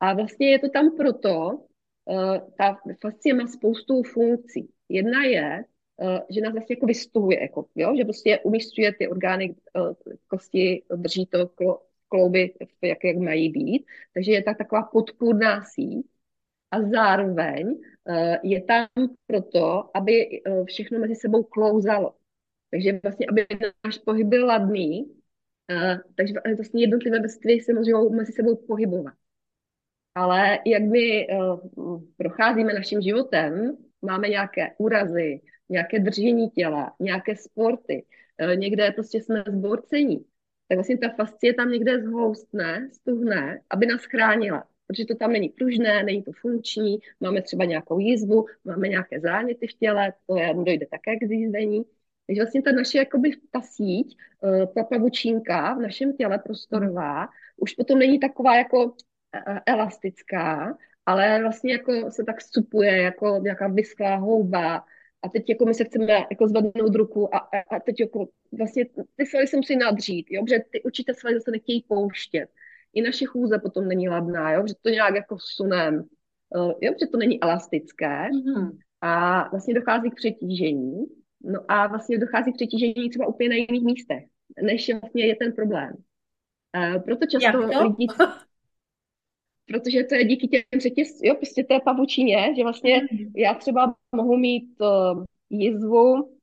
[0.00, 1.65] A vlastně je to tam proto,
[2.58, 4.70] ta fascie má spoustu funkcí.
[4.88, 5.64] Jedna je,
[5.96, 9.92] uh, že nás vlastně jako vystuhuje, jako, jo, že prostě umístuje ty orgány, uh,
[10.28, 13.86] kosti, drží to klo, klouby, jak, jak mají být.
[14.14, 16.06] Takže je tak taková podpůrná síť
[16.70, 17.78] a zároveň
[18.42, 18.86] je tam
[19.26, 22.14] proto, aby všechno mezi sebou klouzalo.
[22.70, 23.46] Takže vlastně, aby
[23.84, 25.14] náš pohyb byl ladný,
[26.16, 29.14] takže vlastně jednotlivé vrstvy se můžou mezi sebou pohybovat.
[30.16, 38.04] Ale jak my uh, procházíme naším životem, máme nějaké úrazy, nějaké držení těla, nějaké sporty,
[38.42, 40.24] uh, někde prostě jsme zborcení,
[40.68, 44.64] tak vlastně ta fascie tam někde zhoustne, stuhne, aby nás chránila.
[44.86, 49.66] Protože to tam není pružné, není to funkční, máme třeba nějakou jízvu, máme nějaké záněty
[49.66, 51.84] v těle, to je, dojde také k zjízdení.
[52.26, 57.74] Takže vlastně ta naše, jakoby ta síť, eh, ta pavučínka v našem těle prostorová, už
[57.74, 58.94] potom není taková jako
[59.66, 64.84] elastická, ale vlastně jako se tak supuje jako nějaká vysklá houba,
[65.22, 68.84] a teď jako my se chceme jako zvednout ruku a, a, a teď jako vlastně
[69.16, 72.46] ty svaly se musí nadřít, jo, protože ty určité svaly zase nechtějí pouštět.
[72.94, 76.04] I naše chůze potom není ladná, jo, protože to nějak jako sunem,
[76.56, 78.78] uh, jo, protože to není elastické mm-hmm.
[79.00, 81.04] a vlastně dochází k přetížení.
[81.40, 84.24] No a vlastně dochází k přetížení třeba úplně na jiných místech,
[84.62, 85.92] než vlastně je ten problém.
[86.76, 88.06] Uh, proto často lidi
[89.66, 93.32] protože to je díky těm řetěz, jo, prostě té pavučině, že vlastně mhm.
[93.36, 96.36] já třeba mohu mít uh, jizvu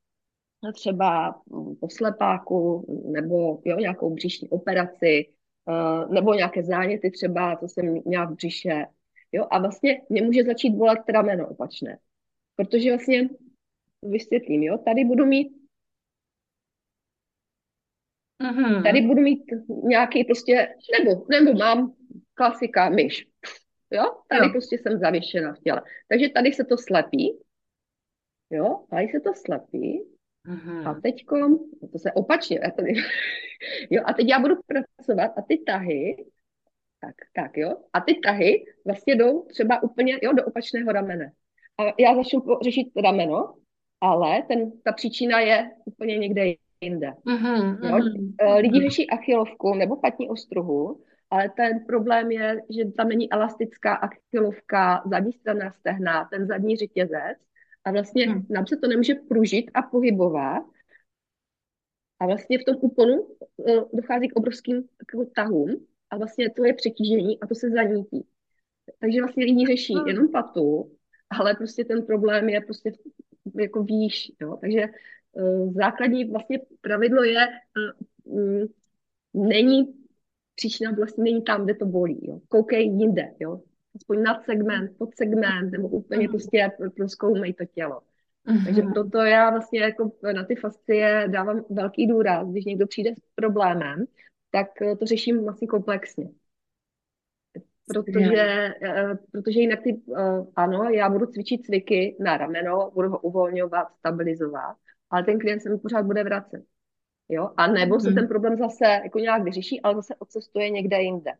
[0.73, 1.41] třeba
[1.79, 5.29] po slepáku nebo jo, nějakou břišní operaci
[5.67, 8.85] uh, nebo nějaké záněty třeba, co jsem měla v břiše.
[9.31, 11.97] Jo, a vlastně mě může začít bolet rameno opačné.
[12.55, 13.29] Protože vlastně
[14.01, 15.63] vysvětlím, jo, tady budu mít
[18.51, 19.43] mm Tady budu mít
[19.83, 21.93] nějaký prostě, nebo, nebo mám
[22.33, 23.27] klasika myš.
[23.91, 24.51] Jo, tady jo.
[24.51, 25.81] prostě jsem zavěšena v těle.
[26.07, 27.39] Takže tady se to slepí.
[28.49, 30.03] Jo, tady se to slepí.
[30.49, 30.91] Aha.
[30.91, 31.59] A teďko,
[31.91, 32.93] to se opačně, já tady,
[33.89, 36.25] jo, a teď já budu pracovat a ty tahy,
[36.99, 41.31] tak, tak jo, a ty tahy vlastně jdou třeba úplně, jo, do opačného ramene.
[41.77, 43.53] A já začnu řešit rameno,
[44.01, 47.13] ale ten, ta příčina je úplně někde jinde.
[47.27, 47.99] Aha, jo?
[48.41, 48.55] aha.
[48.57, 55.03] Lidi řeší achilovku nebo patní ostruhu, ale ten problém je, že tam není elastická achilovka,
[55.11, 57.37] zadní strana stehna, ten zadní řetězec
[57.85, 58.45] a vlastně hmm.
[58.49, 60.63] nám se to nemůže pružit a pohybovat
[62.19, 66.73] a vlastně v tom úponu uh, dochází k obrovským k tahům a vlastně to je
[66.73, 68.27] přetížení a to se zanítí.
[68.99, 70.07] Takže vlastně lidi řeší hmm.
[70.07, 70.91] jenom patu,
[71.29, 72.91] ale prostě ten problém je prostě
[73.59, 74.57] jako výš, jo.
[74.61, 74.85] Takže
[75.31, 77.47] uh, základní vlastně pravidlo je,
[78.25, 78.67] uh, um,
[79.33, 80.02] není
[80.55, 82.19] příčina vlastně není tam, kde to bolí.
[82.27, 82.39] Jo.
[82.47, 83.61] Koukej jinde, jo.
[83.95, 88.01] Aspoň nad segment, pod segment, nebo úplně prostě proskoumej to tělo.
[88.47, 88.65] Uh-huh.
[88.65, 93.35] Takže proto já vlastně jako na ty fascie dávám velký důraz, když někdo přijde s
[93.35, 94.05] problémem,
[94.51, 94.67] tak
[94.99, 96.29] to řeším vlastně komplexně.
[97.87, 99.17] Protože, yeah.
[99.31, 104.75] protože jinak ty, uh, ano, já budu cvičit cviky na rameno, budu ho uvolňovat, stabilizovat,
[105.09, 106.63] ale ten klient se mi pořád bude vracet.
[107.29, 107.49] Jo?
[107.57, 108.15] A nebo se mhm.
[108.15, 111.31] ten problém zase jako nějak vyřeší, ale zase odcestuje někde jinde.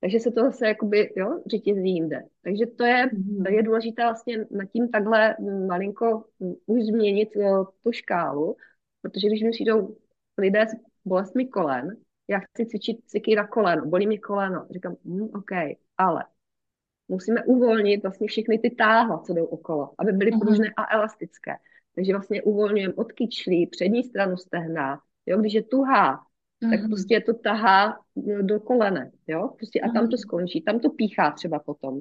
[0.00, 2.22] Takže se to zase jakoby, jo, řetězí jinde.
[2.42, 3.44] Takže to je, mm.
[3.44, 5.36] to je důležité vlastně nad tím takhle
[5.66, 6.24] malinko
[6.66, 8.56] už změnit jo, tu škálu,
[9.02, 9.96] protože když mi přijdou
[10.38, 10.72] lidé s
[11.04, 11.96] bolestmi kolen,
[12.28, 14.66] já chci cvičit cviky na koleno, bolí mi koleno.
[14.70, 15.50] Říkám, hm, OK,
[15.98, 16.24] ale
[17.08, 20.40] musíme uvolnit vlastně všechny ty táhla, co jdou okolo, aby byly mm.
[20.40, 21.56] pružné a elastické.
[21.94, 26.70] Takže vlastně uvolňujeme od kyčlí, přední stranu stehna, Jo, když je tuhá, mm-hmm.
[26.70, 26.88] tak mhm.
[26.88, 30.18] prostě je to tahá no, do kolene, jo, prostě a tam to mhm.
[30.18, 32.00] skončí, tam to píchá třeba potom.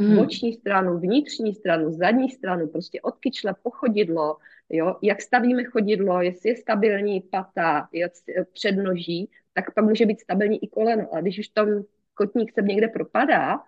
[0.00, 0.16] Mm.
[0.16, 4.36] Boční stranu, vnitřní stranu, zadní stranu, prostě od kyčle po chodidlo,
[4.70, 8.10] jo, jak stavíme chodidlo, jestli je stabilní pata, je
[8.52, 11.14] přednoží, tak pak může být stabilní i koleno.
[11.14, 11.84] A když už tam
[12.14, 13.58] kotník se někde propadá,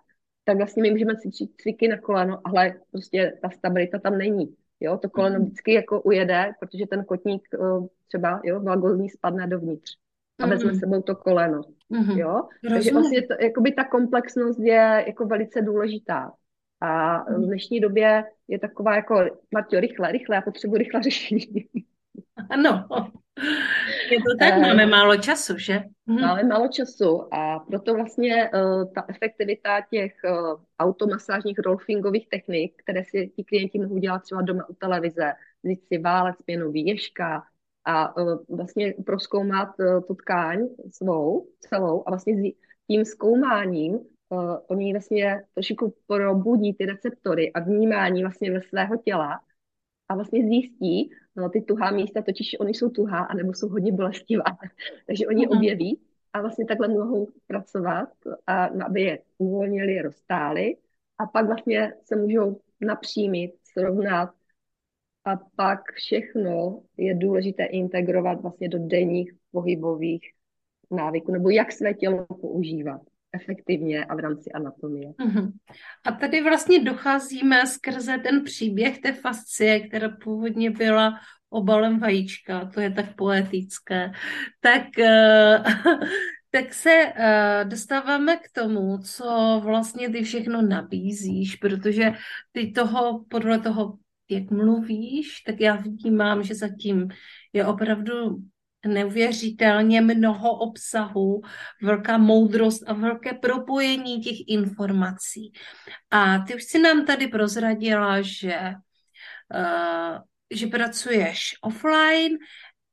[0.43, 4.55] tak vlastně my můžeme cvičit cviky na koleno, ale prostě ta stabilita tam není.
[4.81, 5.45] Jo, to koleno mm.
[5.45, 9.97] vždycky jako ujede, protože ten kotník eh, třeba, jo, vagózní spadne dovnitř
[10.39, 10.79] a vezme mm.
[10.79, 11.61] sebou to koleno.
[11.89, 12.09] Mm.
[12.09, 12.47] Jo?
[12.69, 16.31] Takže vlastně to, jakoby ta komplexnost je jako velice důležitá.
[16.81, 21.45] A v dnešní době je taková jako, Martio, rychle, rychle, já potřebuji rychle řešení.
[22.49, 22.87] Ano,
[24.11, 25.83] je to tak, uh, máme málo času, že?
[26.05, 26.21] Mhm.
[26.21, 33.03] Máme málo času a proto vlastně uh, ta efektivita těch uh, automasážních rolfingových technik, které
[33.03, 37.43] si ti klienti mohou dělat třeba doma u televize, vzít si válec, pěnový ježka,
[37.85, 38.13] a
[38.49, 39.69] vlastně proskoumat
[40.07, 42.51] tu tkáň svou, celou a vlastně
[42.87, 49.39] tím zkoumáním uh, oni vlastně trošku probudí ty receptory a vnímání vlastně ve svého těla
[50.09, 51.11] a vlastně zjistí,
[51.53, 54.43] ty tuhá místa, totiž oni jsou tuhá, anebo jsou hodně bolestivá,
[55.07, 55.57] takže oni mm-hmm.
[55.57, 55.99] objeví
[56.33, 58.09] a vlastně takhle mohou pracovat,
[58.47, 60.77] a, aby je uvolnili, roztáli
[61.17, 64.29] a pak vlastně se můžou napřímit, srovnat
[65.25, 70.31] a pak všechno je důležité integrovat vlastně do denních pohybových
[70.91, 73.01] návyků, nebo jak své tělo používat
[73.33, 75.09] efektivně a v rámci anatomie.
[75.09, 75.51] Uh-huh.
[76.05, 81.13] A tady vlastně docházíme skrze ten příběh té fascie, která původně byla
[81.49, 84.11] obalem vajíčka, to je tak poetické,
[84.59, 85.99] tak, uh,
[86.51, 92.13] tak se uh, dostáváme k tomu, co vlastně ty všechno nabízíš, protože
[92.51, 93.97] ty toho, podle toho,
[94.29, 97.07] jak mluvíš, tak já vnímám, že zatím
[97.53, 98.37] je opravdu
[98.87, 101.41] neuvěřitelně mnoho obsahu,
[101.81, 105.53] velká moudrost a velké propojení těch informací.
[106.11, 108.73] A ty už si nám tady prozradila, že,
[109.55, 110.17] uh,
[110.51, 112.37] že pracuješ offline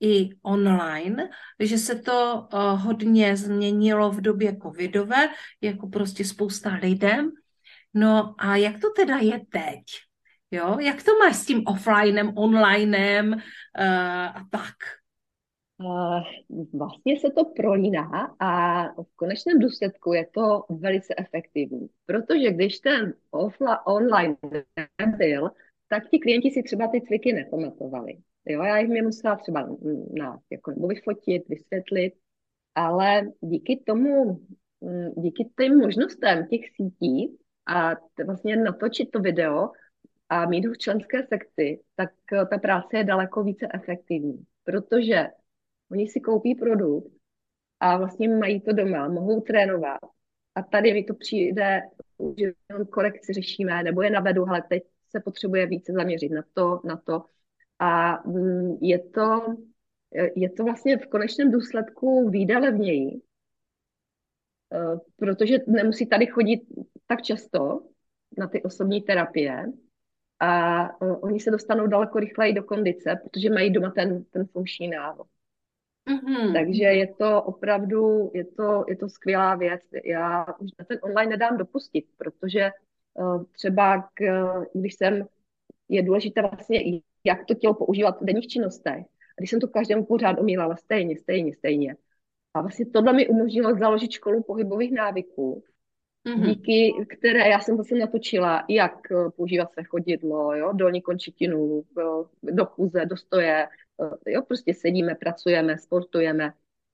[0.01, 1.29] i online,
[1.61, 5.29] že se to uh, hodně změnilo v době covidové,
[5.61, 7.31] jako prostě spousta lidem.
[7.95, 9.83] No a jak to teda je teď?
[10.51, 10.79] Jo?
[10.81, 13.41] Jak to máš s tím offlinem, onlinem uh,
[14.27, 14.75] a tak?
[16.73, 23.15] Vlastně se to prolíná a v konečném důsledku je to velice efektivní, protože když ten
[23.31, 24.37] offline, online
[25.01, 25.51] nebyl,
[25.89, 28.19] tak ti klienti si třeba ty cviky nepamatovali.
[28.47, 29.69] Jo, já jim je musela třeba
[30.19, 32.15] na, jako, nebo vyfotit, vysvětlit,
[32.75, 34.41] ale díky tomu,
[35.17, 37.91] díky těm možnostem těch sítí a
[38.27, 39.71] vlastně natočit to video
[40.29, 42.11] a mít ho v členské sekci, tak
[42.51, 45.27] ta práce je daleko více efektivní, protože
[45.91, 47.13] Oni si koupí produkt
[47.81, 49.99] a vlastně mají to doma, mohou trénovat.
[50.55, 51.81] A tady mi to přijde,
[52.39, 56.81] že jenom korekci řešíme, nebo je navedu, ale teď se potřebuje více zaměřit na to,
[56.85, 57.25] na to.
[57.79, 59.57] A mm, je to,
[60.37, 63.23] je to vlastně v konečném důsledku výjde levněji,
[64.73, 66.61] eh, protože nemusí tady chodit
[67.07, 67.83] tak často
[68.39, 69.67] na ty osobní terapie
[70.41, 74.89] a eh, oni se dostanou daleko rychleji do kondice, protože mají doma ten, ten funkční
[74.89, 75.27] návod.
[76.09, 76.53] Mm-hmm.
[76.53, 79.81] Takže je to opravdu, je to, je to skvělá věc.
[80.05, 82.71] Já už na ten online nedám dopustit, protože
[83.15, 84.23] uh, třeba k,
[84.75, 85.27] když jsem,
[85.89, 89.05] je důležité vlastně, jak to tělo používat v denních činnostech.
[89.07, 91.97] A když jsem to každému pořád omílala stejně, stejně, stejně.
[92.55, 95.63] A vlastně tohle mi umožnilo založit školu pohybových návyků,
[96.27, 96.47] mm-hmm.
[96.47, 101.85] díky které já jsem zase natočila, jak eh, používat se chodidlo, jo, dolní končetinu,
[102.43, 103.88] do chůze, do stoje, Eh,
[104.27, 106.53] jo, prostě sedíme, pracujeme, sportujeme,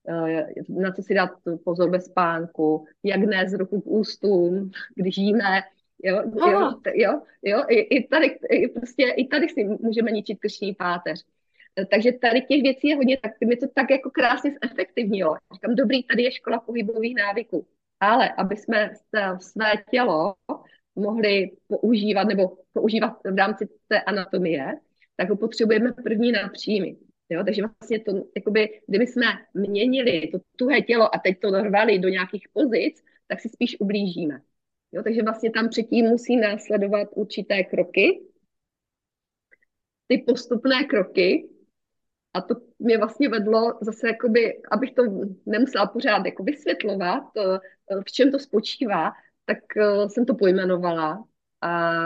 [0.09, 1.29] eh, na co si dát
[1.63, 5.61] pozor bez spánku, jak ne z ruku k ústům, když jíme,
[6.03, 10.75] jo, jo, jo, jo i, i, tady, i, prostě, i tady si můžeme ničit krční
[10.75, 11.25] páteř.
[11.79, 15.35] Eh, takže tady těch věcí je hodně, tak mi to tak jako krásně zefektivnilo.
[15.53, 17.67] Říkám, dobrý, tady je škola pohybových návyků.
[17.99, 18.91] Ale aby jsme
[19.39, 20.35] své tělo
[20.95, 24.73] mohli používat nebo používat v rámci té anatomie,
[25.15, 26.97] tak ho potřebujeme první napřímit.
[27.29, 31.99] Jo, takže vlastně to, jakoby, kdyby jsme měnili to tuhé tělo a teď to rvali
[31.99, 34.41] do nějakých pozic, tak si spíš ublížíme.
[34.91, 38.21] Jo, takže vlastně tam předtím musí následovat určité kroky,
[40.07, 41.49] ty postupné kroky,
[42.33, 45.03] a to mě vlastně vedlo zase, jakoby, abych to
[45.45, 47.59] nemusela pořád jako vysvětlovat, eh,
[48.07, 49.11] v čem to spočívá,
[49.45, 51.23] tak eh, jsem to pojmenovala.
[51.61, 52.01] A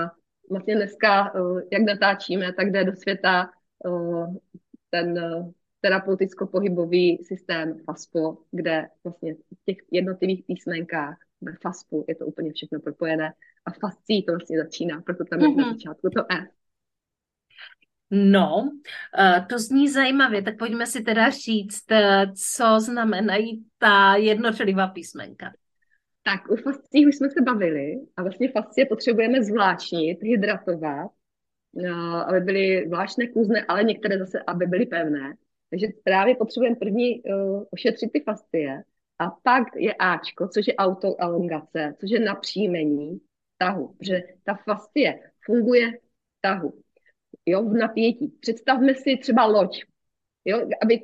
[0.50, 3.50] vlastně dneska, eh, jak natáčíme, tak jde do světa
[3.86, 4.40] eh,
[4.90, 12.26] ten eh, terapeuticko-pohybový systém FASPO, kde vlastně v těch jednotlivých písmenkách ve FASPu je to
[12.26, 13.34] úplně všechno propojené
[13.66, 15.58] a fascí to vlastně začíná, proto tam je mm-hmm.
[15.58, 15.74] na mhm.
[15.74, 16.48] začátku to F.
[18.12, 18.72] No,
[19.50, 21.86] to zní zajímavě, tak pojďme si teda říct,
[22.36, 25.52] co znamenají ta jednotlivá písmenka.
[26.24, 31.12] Tak u fascí už jsme se bavili a vlastně fascie potřebujeme zvláštnit, hydratovat,
[31.74, 35.36] no, aby byly zvláštné kůzné, ale některé zase, aby byly pevné.
[35.70, 38.84] Takže právě potřebujeme první uh, ošetřit ty fascie
[39.20, 43.22] a pak je Ačko, což je autoalongace, což je napříjmení
[43.58, 46.74] tahu, protože ta fascie funguje v tahu,
[47.46, 48.28] jo, v napětí.
[48.40, 49.84] Představme si třeba loď,
[50.46, 51.02] jo, aby,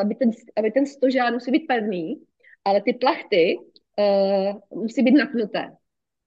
[0.00, 2.26] aby, ten, aby ten stožár musí být pevný,
[2.64, 3.58] ale ty plachty
[3.98, 5.76] uh, musí být napnuté.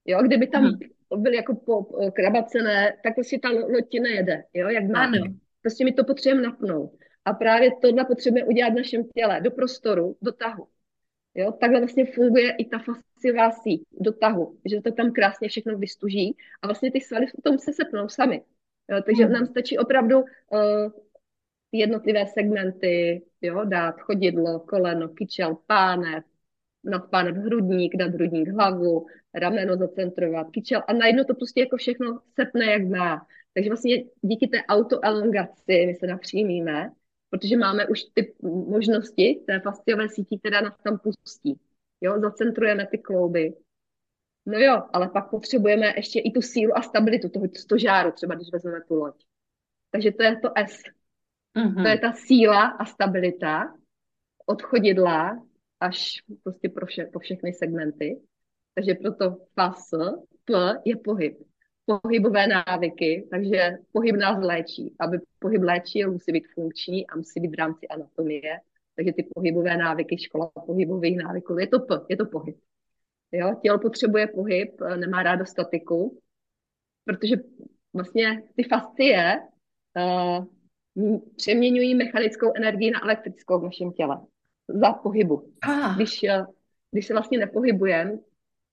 [0.04, 1.22] Jo, kdyby tam hmm.
[1.22, 5.04] byly jako po, krabacené, tak prostě ta loď nejede, jo, jak má.
[5.04, 5.34] Ano.
[5.62, 6.92] Prostě mi to potřebujeme napnout.
[7.24, 10.66] A právě tohle potřebujeme udělat v našem těle, do prostoru, do tahu.
[11.34, 15.78] Jo, takhle vlastně funguje i ta fasciová síť do tahu, že to tam krásně všechno
[15.78, 18.42] vystuží a vlastně ty svaly v tom se sepnou sami.
[18.90, 19.32] Jo, takže hmm.
[19.32, 20.26] nám stačí opravdu uh,
[21.72, 26.24] jednotlivé segmenty, jo, dát chodidlo, koleno, kyčel, pánev,
[26.84, 32.20] nad pánev hrudník, nad hrudník hlavu, rameno zacentrovat, kyčel a najednou to prostě jako všechno
[32.34, 33.26] sepne, jak má.
[33.54, 36.90] Takže vlastně díky té autoelongaci my se napřímíme,
[37.30, 41.60] protože máme už ty možnosti té fasciové sítí, která nás tam pustí.
[42.00, 43.54] Jo, zacentrujeme ty klouby.
[44.46, 48.52] No jo, ale pak potřebujeme ještě i tu sílu a stabilitu toho stožáru, třeba když
[48.52, 49.24] vezmeme tu loď.
[49.90, 50.82] Takže to je to S.
[51.56, 51.82] Mm-hmm.
[51.82, 53.74] To je ta síla a stabilita
[54.46, 55.46] od chodidla
[55.80, 58.20] až prostě pro, vše, pro všechny segmenty.
[58.74, 59.90] Takže proto FAS,
[60.44, 61.38] P je pohyb.
[61.84, 64.94] Pohybové návyky, takže pohyb nás léčí.
[65.00, 68.60] Aby pohyb léčil, musí být funkční a musí být v rámci anatomie.
[68.96, 72.56] Takže ty pohybové návyky, škola pohybových návyků, je to P, je to pohyb.
[73.32, 73.54] Jo?
[73.62, 76.20] Tělo potřebuje pohyb, nemá rádo statiku,
[77.04, 77.36] protože
[77.92, 79.40] vlastně ty fascie
[79.96, 80.46] uh,
[81.36, 84.20] přeměňují mechanickou energii na elektrickou v našem těle
[84.74, 85.52] za pohybu.
[85.62, 85.94] Ah.
[85.96, 86.44] Když, eh,
[86.90, 88.18] když se vlastně nepohybujeme,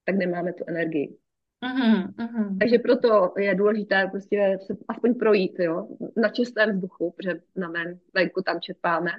[0.06, 1.18] tak nemáme tu energii.
[1.64, 2.58] Uh-huh, uh-huh.
[2.60, 8.00] Takže proto je důležité prostě se aspoň projít jo, na čistém vzduchu, protože na ven,
[8.14, 9.12] venku tam čerpáme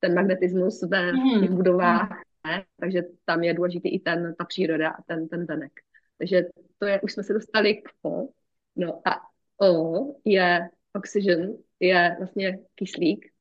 [0.00, 1.40] ten magnetismus ve uh-huh.
[1.40, 2.08] těch budovách,
[2.46, 2.64] ne?
[2.80, 5.72] takže tam je důležitý i ten, ta příroda a ten, ten venek.
[6.18, 6.42] Takže
[6.78, 8.28] to je, už jsme se dostali k O.
[8.76, 9.20] No a
[9.60, 13.31] O je oxygen, je vlastně kyslík,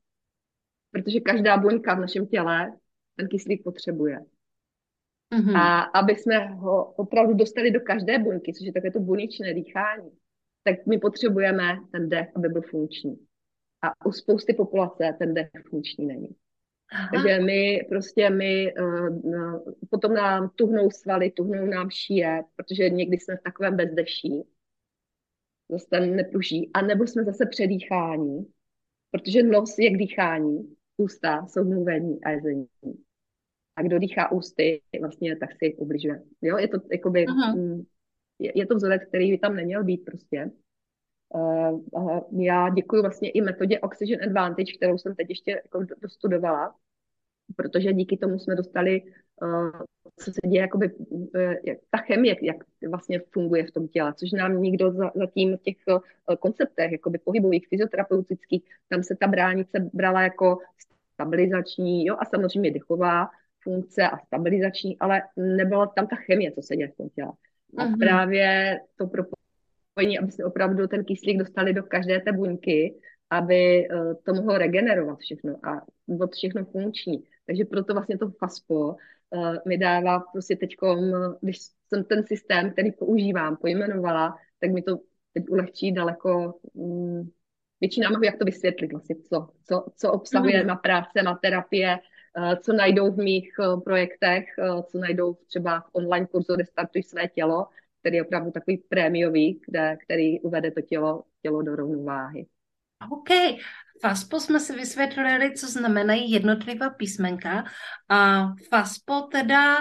[0.92, 2.78] protože každá buňka v našem těle
[3.16, 4.20] ten kyslík potřebuje.
[5.36, 5.58] Mm-hmm.
[5.58, 10.12] A aby jsme ho opravdu dostali do každé buňky, což je takové to buněčné dýchání,
[10.64, 13.16] tak my potřebujeme ten dech, aby byl funkční.
[13.82, 16.30] A u spousty populace ten dech funkční není.
[16.92, 17.10] Aha.
[17.14, 23.36] Takže my prostě my, uh, potom nám tuhnou svaly, tuhnou nám šíje, protože někdy jsme
[23.38, 24.44] v takovém bezdeší,
[25.70, 28.46] zase nepruží, a nebo jsme zase předýchání,
[29.12, 32.66] protože nos je k dýchání, ústa jsou mluvení a jezení.
[33.76, 36.24] A kdo dýchá ústy, vlastně tak si ubližuje.
[36.42, 37.86] Jo, je to jakoby, uh-huh.
[38.40, 40.52] je, je to vzorec, který by tam neměl být prostě.
[41.34, 46.76] Uh, uh, já děkuji vlastně i metodě Oxygen Advantage, kterou jsem teď ještě jako dostudovala,
[47.56, 49.02] protože díky tomu jsme dostali,
[49.42, 49.72] uh,
[50.18, 50.92] co se děje, jakoby,
[51.64, 52.56] jak, ta chemie, jak
[52.90, 57.18] vlastně funguje v tom těle, což nám nikdo za, zatím v těch uh, konceptech, jakoby
[57.18, 60.58] pohybových, fyzioterapeutických, tam se ta bránice brala jako
[61.14, 63.30] stabilizační, jo, a samozřejmě dechová
[63.64, 67.32] funkce a stabilizační, ale nebyla tam ta chemie, co se děje v tom těle.
[67.78, 68.00] A uh-huh.
[68.00, 72.96] právě to propojení, aby se opravdu ten kyslík dostali do každé té buňky,
[73.32, 77.24] aby uh, to mohlo regenerovat všechno a bylo všechno funkční.
[77.46, 80.76] Takže proto vlastně to FASPO uh, mi dává prostě teď,
[81.42, 81.58] když
[81.90, 85.00] jsem ten systém, který používám, pojmenovala, tak mi to
[85.34, 87.32] teď ulehčí daleko um,
[87.82, 90.68] větší námahu, jak to vysvětlit vlastně, co, co, co obsahuje mm.
[90.68, 92.00] má práce, má terapie,
[92.38, 93.52] uh, co najdou v mých
[93.84, 94.46] projektech,
[94.86, 97.68] co najdou třeba v online kurzu, kde startují své tělo,
[98.00, 102.46] který je opravdu takový prémiový, kde, který uvede to tělo, tělo do rovnováhy.
[103.12, 103.30] OK.
[104.02, 107.64] FASPO jsme si vysvětlili, co znamenají jednotlivá písmenka.
[108.10, 109.78] A FASPO teda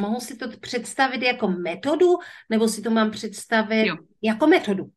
[0.00, 2.16] mohu si to představit jako metodu,
[2.50, 3.96] nebo si to mám představit jo.
[4.22, 4.90] jako metodu?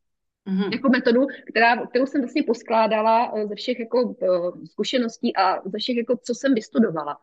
[0.48, 0.72] Mm-hmm.
[0.72, 5.78] Jako metodu, která, kterou jsem vlastně poskládala eh, ze všech jako uh, zkušeností a ze
[5.78, 7.18] všech jako, co jsem vystudovala.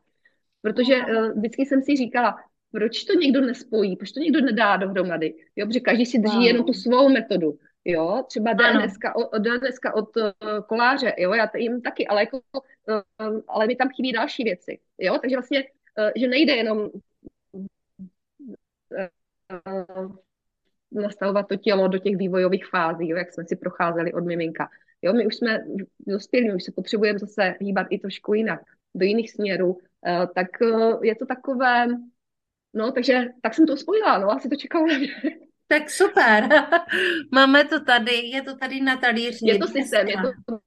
[0.61, 2.35] Protože uh, vždycky jsem si říkala,
[2.71, 6.45] proč to někdo nespojí, proč to někdo nedá dohromady, jo, protože každý si drží wow.
[6.45, 7.57] jenom tu svou metodu.
[7.85, 10.31] Jo, třeba DNSka, od, DNSka od uh,
[10.67, 15.17] koláře, jo, já jim taky, ale, jako, uh, ale mi tam chybí další věci, jo,
[15.21, 16.89] takže vlastně, uh, že nejde jenom uh,
[20.91, 24.69] nastavovat to tělo do těch vývojových fází, jo, jak jsme si procházeli od miminka.
[25.01, 25.63] Jo, my už jsme
[25.99, 28.61] dospělí, my už se potřebujeme zase hýbat i trošku jinak,
[28.95, 29.77] do jiných směrů,
[30.35, 30.47] tak
[31.01, 31.87] je to takové,
[32.73, 34.87] no, takže tak jsem to spojila, no, asi to čekala
[35.71, 36.49] Tak super.
[37.31, 39.47] Máme to tady, je to tady na talíři.
[39.47, 40.59] Je to systém, je to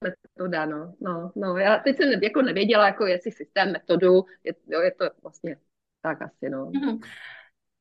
[0.00, 0.94] metoda, no.
[1.00, 1.56] no, no.
[1.56, 5.56] Já teď jsem jako nevěděla, jako jestli systém, metodu, je, jo, je to vlastně
[6.02, 6.66] tak asi, no.
[6.66, 7.00] Mm-hmm.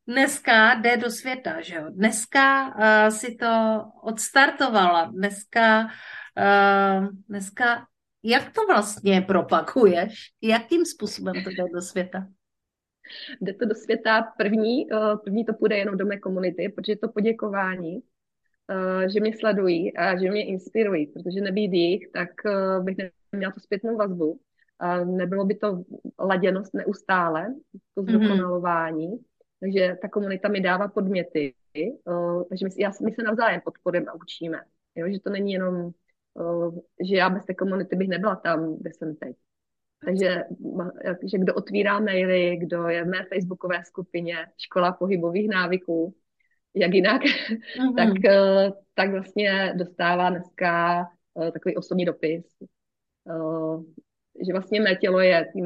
[0.08, 1.86] Dneska jde do světa, že jo?
[1.89, 7.88] Dneska uh, si to odstartovala, dneska, uh, dneska,
[8.24, 10.32] jak to vlastně propakuješ?
[10.41, 12.28] Jakým způsobem to jde do světa?
[13.41, 17.10] Jde to do světa první, uh, první to půjde jenom do mé komunity, protože to
[17.10, 18.03] poděkování
[19.14, 22.30] že mě sledují a že mě inspirují, protože nebýt jich, tak
[22.82, 22.97] bych
[23.32, 24.39] neměla tu zpětnou vazbu.
[24.80, 25.84] A nebylo by to
[26.20, 27.56] laděnost neustále,
[27.93, 28.10] to mhm.
[28.10, 29.08] zdokonalování.
[29.08, 29.24] Mm-hmm.
[29.60, 31.53] Takže ta komunita mi dává podměty.
[32.49, 34.62] Takže my, já, my se navzájem podporujeme a učíme.
[34.95, 35.10] Jo?
[35.10, 35.91] Že to není jenom,
[37.10, 39.36] že já bez té komunity bych nebyla tam, kde jsem teď.
[40.06, 40.43] Takže
[41.32, 46.16] že kdo otvírá maily, kdo je v mé facebookové skupině Škola pohybových návyků,
[46.76, 47.96] jak jinak, mm-hmm.
[47.98, 51.02] tak, eh, tak vlastně dostává dneska
[51.41, 53.84] eh, takový osobní dopis, eh,
[54.46, 55.66] že vlastně mé tělo je tím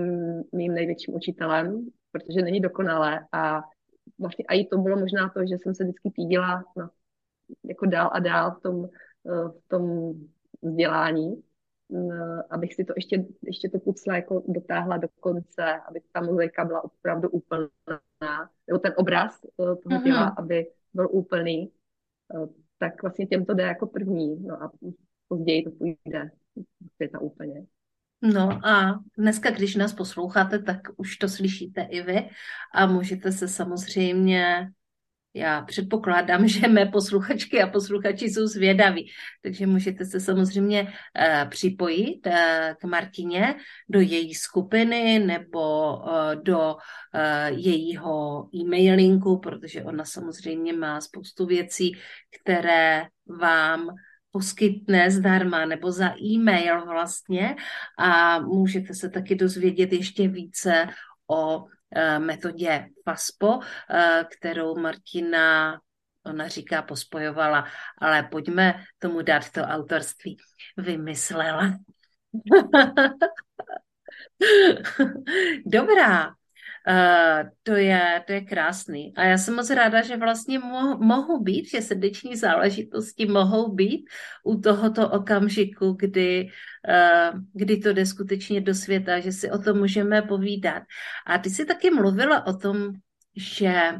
[0.51, 3.61] mým největším učitelem, protože není dokonalé a
[4.19, 6.89] vlastně i to bylo možná to, že jsem se vždycky týdila no,
[7.63, 8.89] jako dál a dál v tom,
[9.25, 10.13] v tom
[10.61, 11.43] vzdělání,
[12.49, 16.83] abych si to ještě, ještě to pucla jako dotáhla do konce, aby ta mozaika byla
[16.83, 17.69] opravdu úplná,
[18.67, 20.03] nebo ten obraz toho mm-hmm.
[20.03, 21.71] těla, aby byl úplný,
[22.35, 24.71] eh, tak vlastně těm to jde jako první, no a
[25.27, 26.31] později to půjde
[26.95, 27.65] světa úplně.
[28.21, 32.29] No a dneska, když nás posloucháte, tak už to slyšíte i vy
[32.73, 34.71] a můžete se samozřejmě
[35.33, 39.11] já předpokládám, že mé posluchačky a posluchači jsou zvědaví,
[39.41, 42.33] takže můžete se samozřejmě uh, připojit uh,
[42.79, 43.55] k Martině
[43.89, 46.75] do její skupiny nebo uh, do
[47.49, 51.97] jejího e-mailinku, protože ona samozřejmě má spoustu věcí,
[52.41, 53.03] které
[53.39, 53.87] vám
[54.31, 57.55] poskytne zdarma nebo za e-mail vlastně.
[57.97, 60.87] A můžete se taky dozvědět ještě více
[61.31, 61.78] o Eh,
[62.19, 63.59] metodě FASPO,
[63.89, 65.79] eh, kterou Martina
[66.25, 67.67] ona říká, pospojovala,
[67.97, 70.37] ale pojďme tomu dát to autorství.
[70.77, 71.73] Vymyslela.
[75.65, 76.39] Dobrá,
[76.87, 79.13] Uh, to, je, to je krásný.
[79.15, 84.09] A já jsem moc ráda, že vlastně mo- mohou být, že srdeční záležitosti mohou být
[84.43, 86.49] u tohoto okamžiku, kdy,
[87.53, 90.83] kdy to jde skutečně do světa, že si o tom můžeme povídat.
[91.25, 92.93] A ty jsi taky mluvila o tom,
[93.35, 93.93] že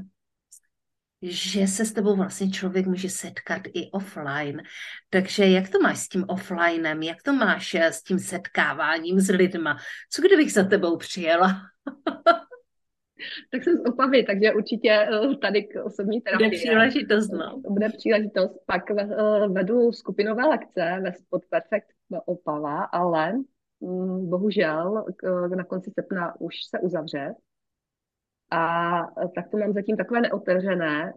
[1.22, 4.62] že se s tebou vlastně člověk může setkat i offline.
[5.10, 7.04] Takže jak to máš s tím offlinem?
[7.04, 9.78] Jak to máš s tím setkáváním s lidma?
[10.12, 11.62] Co kdybych za tebou přijela?
[13.52, 16.48] tak jsem z Opavy, takže určitě eh, tady k osobní terapii.
[16.48, 17.62] Bude příležitost, no.
[17.70, 18.54] Bude příležitost.
[18.66, 19.06] Pak eh,
[19.48, 23.34] vedu skupinové lekce ve Spot Perfect Opava, ale
[23.82, 25.06] mm, bohužel
[25.56, 27.36] na konci srpna už se uzavře.
[28.52, 29.02] A
[29.36, 31.14] tak to mám zatím takové neotevřené.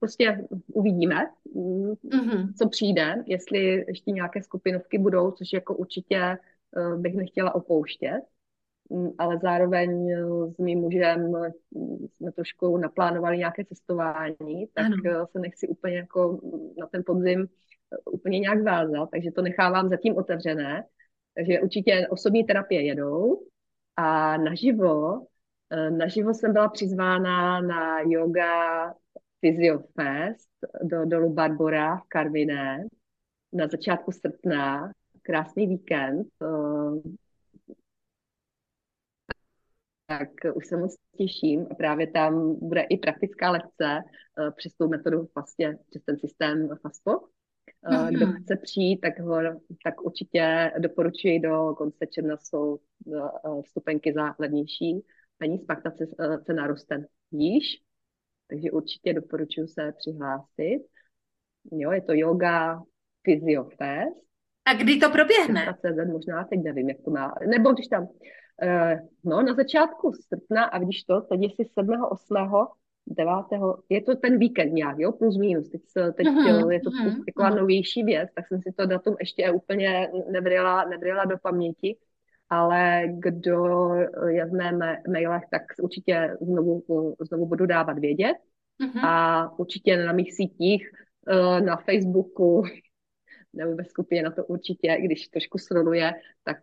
[0.00, 2.52] Prostě uvidíme, mm-hmm.
[2.58, 8.20] co přijde, jestli ještě nějaké skupinovky budou, což jako určitě eh, bych nechtěla opouštět.
[8.90, 11.32] Mm, ale zároveň eh, s mým mužem
[12.12, 15.26] jsme trošku naplánovali nějaké cestování, tak ano.
[15.26, 16.40] Se nechci úplně jako
[16.78, 17.48] na ten podzim
[18.04, 20.84] úplně nějak vázat, takže to nechávám zatím otevřené.
[21.34, 23.40] Takže určitě osobní terapie jedou
[23.96, 25.26] a naživo,
[25.90, 28.94] naživo jsem byla přizvána na yoga
[29.40, 30.48] Physio Fest
[30.82, 32.84] do dolu Barbora v Karviné
[33.52, 34.92] na začátku srpna.
[35.22, 36.26] Krásný víkend
[40.06, 43.98] tak už se moc těším a právě tam bude i praktická lekce
[44.38, 47.20] uh, přes tu metodu vlastně, přes ten systém FASPO.
[47.90, 49.36] Uh, Kdo chce přijít, tak, ho,
[49.84, 55.04] tak určitě doporučuji do konce června jsou uh, vstupenky za levnější
[55.38, 55.92] peníz, pak ta
[56.44, 57.64] cena roste níž,
[58.50, 60.80] takže určitě doporučuji se přihlásit.
[61.72, 62.82] Jo, je to yoga
[63.22, 64.24] Physio Fest.
[64.64, 65.74] A kdy to proběhne?
[65.78, 67.34] CZ možná, teď nevím, jak to má.
[67.50, 68.08] Nebo když tam,
[69.24, 72.04] no, na začátku srpna, a když to, teď jestli 7.
[72.10, 72.36] 8.
[73.06, 73.32] 9.
[73.88, 75.82] je to ten víkend nějak, jo, plus minus, teď,
[76.16, 77.60] teď uh-huh, je to uh-huh, taková uh-huh.
[77.60, 81.96] novější věc, tak jsem si to datum ještě úplně nebrala, nebrala do paměti,
[82.50, 83.88] ale kdo
[84.28, 84.78] je v mém
[85.12, 86.82] mailech, tak určitě znovu,
[87.20, 88.36] znovu budu dávat vědět
[88.80, 89.06] uh-huh.
[89.06, 90.90] a určitě na mých sítích,
[91.28, 92.62] eh, na Facebooku,
[93.56, 96.12] nebo ve skupině na to určitě, když trošku sronuje,
[96.44, 96.56] tak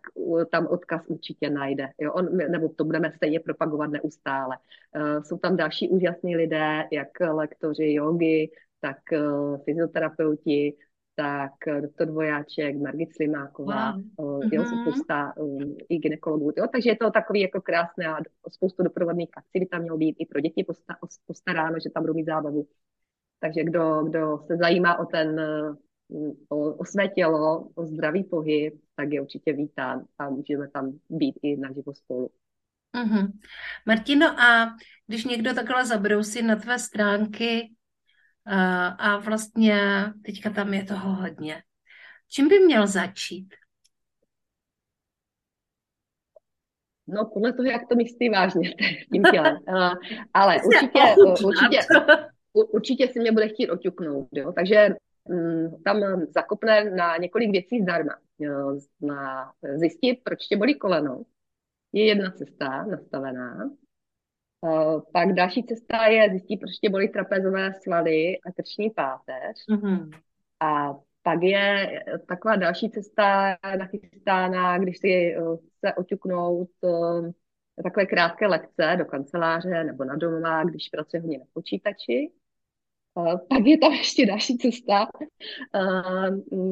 [0.50, 1.88] tam odkaz určitě najde.
[2.00, 2.12] Jo?
[2.12, 4.56] On, nebo to budeme stejně propagovat neustále.
[4.96, 10.76] Uh, jsou tam další úžasní lidé, jak lektoři jogy, tak uh, fyzioterapeuti,
[11.14, 14.42] tak doktor Dvojáček, Margit Slimáková, wow.
[14.52, 14.82] jo, mm-hmm.
[14.82, 16.52] spousta um, i ginekologů.
[16.56, 16.66] Jo?
[16.72, 18.16] Takže je to takový jako krásné a
[18.48, 20.66] spoustu doprovodných akcí by tam mělo být i pro děti
[21.26, 22.66] postaráno, že tam budou mít zábavu.
[23.40, 25.40] Takže kdo, kdo se zajímá o ten
[26.48, 31.38] o, o své tělo, o zdravý pohyb, tak je určitě vítán a můžeme tam být
[31.42, 32.30] i naživo spolu.
[32.96, 33.32] Mm-hmm.
[33.86, 34.76] Martino, a
[35.06, 37.74] když někdo takhle zabrousí na tvé stránky,
[38.98, 41.62] a vlastně teďka tam je toho hodně.
[42.28, 43.54] Čím by měl začít?
[47.06, 48.74] No, podle toho, jak to myslí vážně
[49.12, 49.56] tím tělem.
[50.34, 51.00] Ale určitě,
[51.42, 51.78] určitě,
[52.52, 54.52] určitě si mě bude chtít oťuknout, jo?
[54.52, 54.88] takže
[55.84, 56.00] tam
[56.34, 58.18] zakopne na několik věcí zdarma.
[59.00, 61.22] Na zjistit, proč tě bolí koleno,
[61.92, 63.70] je jedna cesta nastavená.
[65.12, 69.56] Pak další cesta je zjistit, proč tě bolí trapezové svaly a krční páteř.
[69.70, 70.10] Mm-hmm.
[70.60, 71.88] A pak je
[72.28, 75.36] taková další cesta nachystána, když si
[75.76, 76.70] chce oťuknout
[77.82, 82.32] takové krátké lekce do kanceláře nebo na domova, když pracuje hodně na počítači.
[83.48, 85.08] Pak je tam ještě další cesta,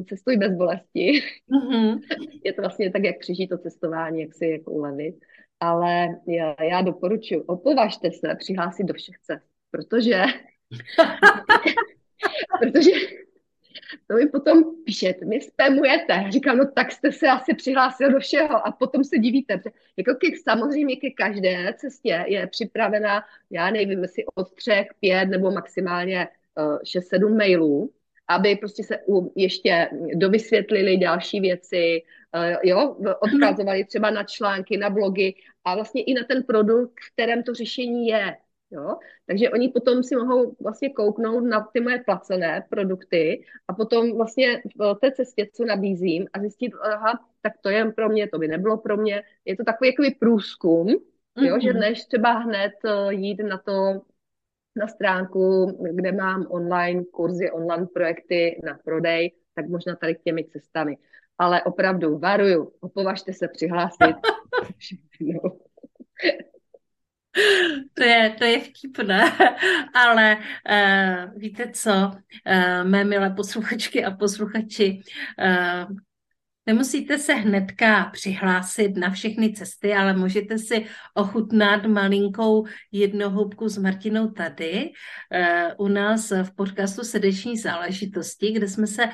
[0.09, 1.23] cestuj bez bolesti.
[1.51, 2.01] Mm-hmm.
[2.45, 5.17] Je to vlastně tak, jak přežít to cestování, jak si jako ulevit.
[5.61, 10.21] Ale já, já doporučuji, opovažte se přihlásit do všech cest, protože
[12.61, 12.91] protože
[14.07, 16.13] to mi potom píšete, mi spamujete.
[16.13, 19.63] Já říkám, no tak jste se asi přihlásil do všeho a potom se divíte.
[19.97, 25.51] Jako ke, samozřejmě ke každé cestě je připravena, já nevím, jestli od třech, pět nebo
[25.51, 26.29] maximálně
[26.59, 27.93] uh, šest, sedm mailů,
[28.29, 32.03] aby prostě se u, ještě dovysvětlili další věci,
[32.35, 35.35] uh, jo, odkazovali třeba na články, na blogy
[35.65, 38.37] a vlastně i na ten produkt, v kterém to řešení je.
[38.71, 38.97] Jo?
[39.27, 44.63] Takže oni potom si mohou vlastně kouknout na ty moje placené produkty a potom vlastně
[44.81, 48.49] v té cestě, co nabízím a zjistit, aha, tak to je pro mě, to by
[48.49, 49.23] nebylo pro mě.
[49.45, 51.47] Je to takový jakoby průzkum, mm-hmm.
[51.47, 51.59] jo?
[51.63, 54.01] že než třeba hned eh, jít na to
[54.77, 60.45] na stránku, kde mám online kurzy, online projekty na prodej, tak možná tady k těmi
[60.45, 60.97] cestami.
[61.39, 64.17] Ale opravdu varuju, opovažte se přihlásit.
[65.21, 65.41] no.
[67.95, 69.33] To je, to je vtipné,
[69.95, 75.03] ale uh, víte co, uh, mé milé posluchačky a posluchači,
[75.39, 75.97] uh,
[76.71, 84.29] Nemusíte se hnedka přihlásit na všechny cesty, ale můžete si ochutnat malinkou jednohubku s Martinou
[84.29, 84.91] tady
[85.79, 89.09] u nás v podcastu Srdeční záležitosti, kde jsme se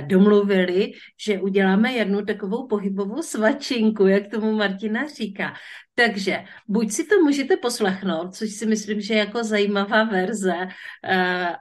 [0.00, 5.54] domluvili, že uděláme jednu takovou pohybovou svačinku, jak tomu Martina říká.
[5.94, 10.54] Takže buď si to můžete poslechnout, což si myslím, že je jako zajímavá verze.
[10.54, 10.70] Uh,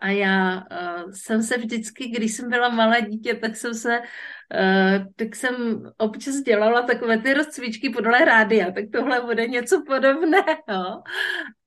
[0.01, 0.63] a já
[1.11, 4.01] jsem se vždycky, když jsem byla malé dítě, tak jsem se
[5.15, 11.03] tak jsem občas dělala takové ty rozcvičky podle rádia, tak tohle bude něco podobného.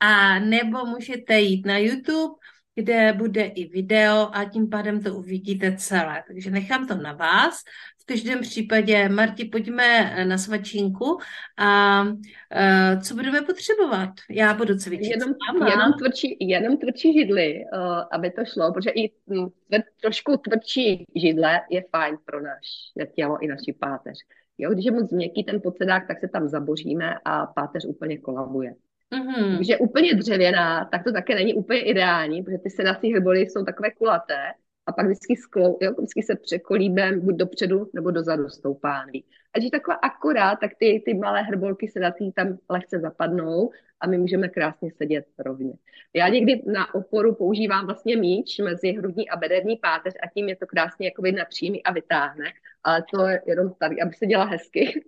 [0.00, 2.34] A nebo můžete jít na YouTube,
[2.74, 6.24] kde bude i video a tím pádem to uvidíte celé.
[6.26, 7.62] Takže nechám to na vás
[8.06, 11.18] každém případě, Marti, pojďme na svačinku
[11.58, 14.10] a uh, co budeme potřebovat?
[14.30, 15.34] Já budu cvičit jenom,
[15.68, 21.04] jenom, tvrdší, jenom tvrdší židly, uh, aby to šlo, protože i hm, tvr, trošku tvrdší
[21.16, 24.18] židle je fajn pro naše tělo i naši páteř.
[24.58, 28.74] Jo, když je moc měkký ten podsedák, tak se tam zaboříme a páteř úplně kolabuje.
[29.12, 29.56] Mm-hmm.
[29.56, 33.64] Když je úplně dřevěná, tak to také není úplně ideální, protože ty sedací hrboly jsou
[33.64, 34.52] takové kulaté
[34.86, 39.24] a pak vždycky, sklou, jo, vždycky se překolíbem buď dopředu nebo dozadu s tou pánví.
[39.52, 43.70] A když je taková akorát, tak ty, ty malé hrbolky sedací tam lehce zapadnou
[44.00, 45.72] a my můžeme krásně sedět rovně.
[46.14, 50.56] Já někdy na oporu používám vlastně míč mezi hrudní a bederní páteř a tím je
[50.56, 52.44] to krásně jakoby napřímý a vytáhne,
[52.84, 55.04] ale to je jenom tady, aby se děla hezky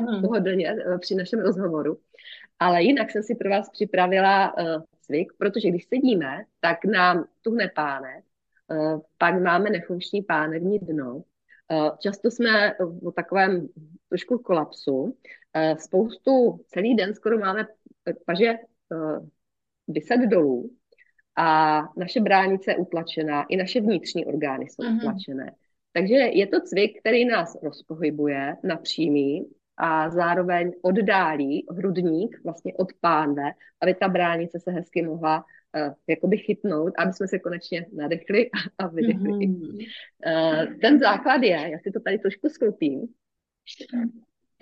[0.00, 0.22] mm.
[0.22, 1.98] pohodlně eh, při našem rozhovoru.
[2.58, 7.70] Ale jinak jsem si pro vás připravila uh, cvik, protože když sedíme, tak nám tuhne
[7.74, 8.24] pánev
[9.18, 11.22] pak máme nefunkční pánevní dno.
[11.72, 13.68] Eh, často jsme v takovém
[14.08, 15.16] trošku kolapsu.
[15.54, 17.66] Eh, spoustu, celý den skoro máme
[18.26, 18.52] paže
[19.88, 20.70] vyset dolů
[21.36, 24.96] a naše bránice je utlačená, i naše vnitřní orgány jsou uh-huh.
[24.96, 25.52] utlačené.
[25.92, 29.46] Takže je to cvik, který nás rozpohybuje, napřímí
[29.76, 33.42] a zároveň oddálí hrudník vlastně od pánve,
[33.80, 35.44] aby ta bránice se hezky mohla
[35.74, 39.30] uh, jakoby chytnout, aby jsme se konečně nadechli a vydechli.
[39.30, 39.86] Mm-hmm.
[40.26, 43.08] Uh, ten základ je, já si to tady trošku skloupím.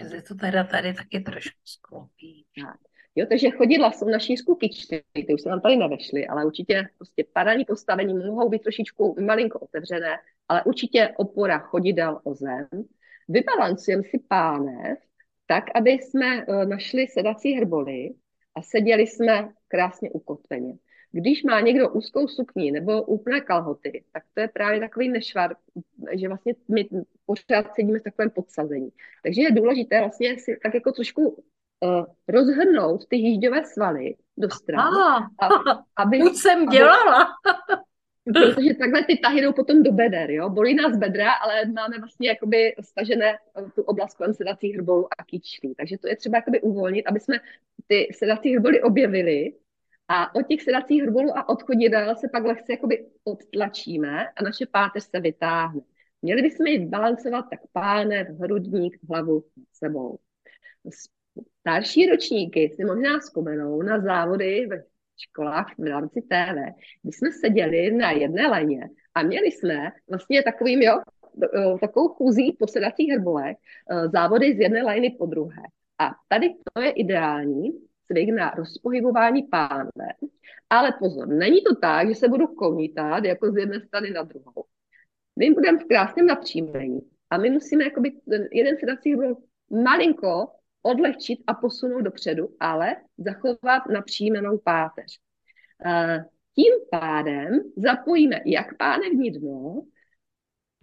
[0.00, 2.42] Já to teda tady taky trošku skloupím.
[2.64, 2.76] Tak.
[3.14, 7.24] Jo, takže chodidla jsou naší skupičky, ty už se nám tady nevešly, ale určitě prostě
[7.32, 10.16] paralelní postavení mohou být trošičku malinko otevřené,
[10.48, 12.68] ale určitě opora chodidel o zem.
[13.28, 14.98] Vybalancujeme si pánev
[15.46, 18.10] tak, aby jsme uh, našli sedací hrboly
[18.54, 20.74] a seděli jsme krásně ukotveně.
[21.12, 25.56] Když má někdo úzkou sukni nebo úplné kalhoty, tak to je právě takový nešvar,
[26.12, 26.88] že vlastně my
[27.26, 28.88] pořád sedíme v takovém podsazení.
[29.22, 34.80] Takže je důležité vlastně si tak jako trošku uh, rozhrnout ty jížďové svaly do stran.
[34.80, 37.28] Ah, aby, Už jsem dělala.
[38.24, 40.50] Protože takhle ty tahy jdou potom do beder, jo.
[40.50, 43.38] Bolí nás bedra, ale máme vlastně jakoby stažené
[43.74, 45.74] tu oblast kolem sedacích hrbolů a kýčlí.
[45.74, 47.40] Takže to je třeba jakoby uvolnit, aby jsme
[47.86, 49.52] ty sedací hrboly objevili
[50.08, 54.66] a od těch sedacích hrbolů a od chodidel se pak lehce jakoby odtlačíme a naše
[54.66, 55.80] páteř se vytáhne.
[56.22, 60.18] Měli bychom jít balancovat tak pánev, hrudník, hlavu sebou.
[61.60, 64.82] Starší ročníky si možná vzpomenou na závody ve
[65.18, 66.56] školách v rámci TV,
[67.02, 71.00] kdy jsme seděli na jedné leně a měli jsme vlastně takovým, jo,
[71.80, 73.56] takovou chůzí po sedacích hrbolech,
[73.90, 75.62] e, závody z jedné lajny po druhé.
[75.98, 77.70] A tady to je ideální
[78.06, 80.06] cvik na rozpohybování pánve.
[80.70, 84.64] Ale pozor, není to tak, že se budu konítat jako z jedné strany na druhou.
[85.38, 87.00] My budeme v krásném napřímení
[87.30, 89.36] a my musíme jakoby ten jeden sedací hrbol
[89.70, 90.48] malinko
[90.82, 95.18] odlehčit a posunout dopředu, ale zachovat napřímenou páteř.
[95.86, 96.24] Eh,
[96.54, 99.82] tím pádem zapojíme jak pánevní dno,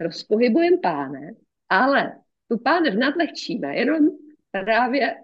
[0.00, 1.36] rozpohybujeme pánev,
[1.68, 4.08] ale tu pánev nadlehčíme jenom
[4.50, 5.16] právě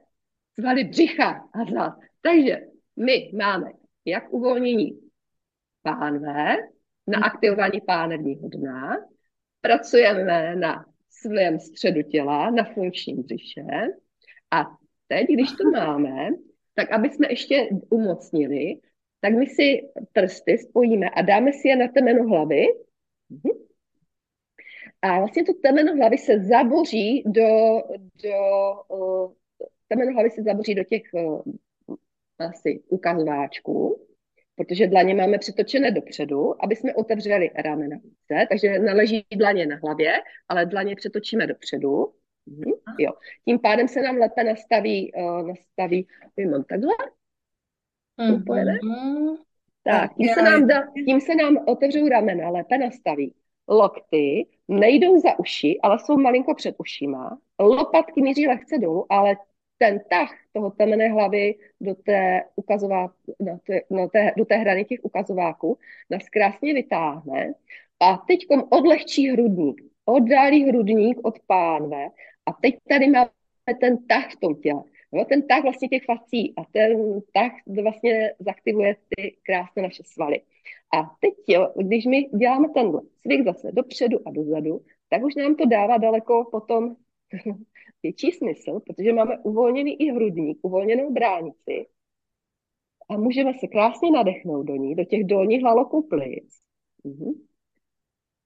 [0.61, 1.92] svaly břicha a zad.
[2.20, 2.61] Takže
[2.96, 3.70] my máme
[4.04, 5.00] jak uvolnění
[5.82, 6.57] pánve
[7.07, 8.96] na aktivování pánevního dna,
[9.61, 13.66] pracujeme na svém středu těla, na funkčním břiše,
[14.50, 14.64] a
[15.09, 16.28] teď, když to máme,
[16.74, 18.80] tak aby jsme ještě umocnili,
[19.20, 19.80] tak my si
[20.12, 22.66] prsty spojíme a dáme si je na temeno hlavy.
[23.30, 23.66] Mhm.
[25.02, 27.82] A vlastně to temeno hlavy se zaboří do,
[28.22, 28.34] do
[29.89, 31.43] temeno hlavy se zaboří do těch uh,
[32.39, 34.07] asi ukazováčků,
[34.57, 40.12] protože dlaně máme přetočené dopředu, aby jsme otevřeli ramena více, takže neleží dlaně na hlavě,
[40.49, 42.12] ale dlaně přetočíme dopředu.
[42.47, 43.12] Mhm, jo.
[43.45, 46.07] Tím pádem se nám lépe nastaví, uh, nastaví,
[46.51, 46.95] mám takhle,
[48.20, 49.37] mm-hmm.
[49.82, 53.34] Tak, tím se, nám da, tím se nám otevřou ramena, lépe nastaví.
[53.68, 57.39] Lokty nejdou za uši, ale jsou malinko před ušima.
[57.61, 59.37] Lopatky míří lehce dolů, ale
[59.78, 64.84] ten tah toho temené hlavy do té, ukazová, do té, no té, do té hrany
[64.84, 65.78] těch ukazováků
[66.10, 67.54] nás krásně vytáhne
[68.00, 72.08] a teď odlehčí hrudník, oddálí hrudník od pánve
[72.46, 73.30] a teď tady máme
[73.80, 74.82] ten tah v tom těle.
[75.12, 77.52] Jo, ten tah vlastně těch fascí a ten tah
[77.82, 80.40] vlastně zaktivuje ty krásné naše svaly.
[80.94, 85.54] A teď, jo, když my děláme tenhle cvik zase dopředu a dozadu, tak už nám
[85.54, 86.96] to dává daleko potom
[88.03, 91.86] větší smysl, protože máme uvolněný i hrudník, uvolněnou bránici
[93.09, 96.61] a můžeme se krásně nadechnout do ní, do těch dolních hlaloků plic.
[97.05, 97.32] Mhm.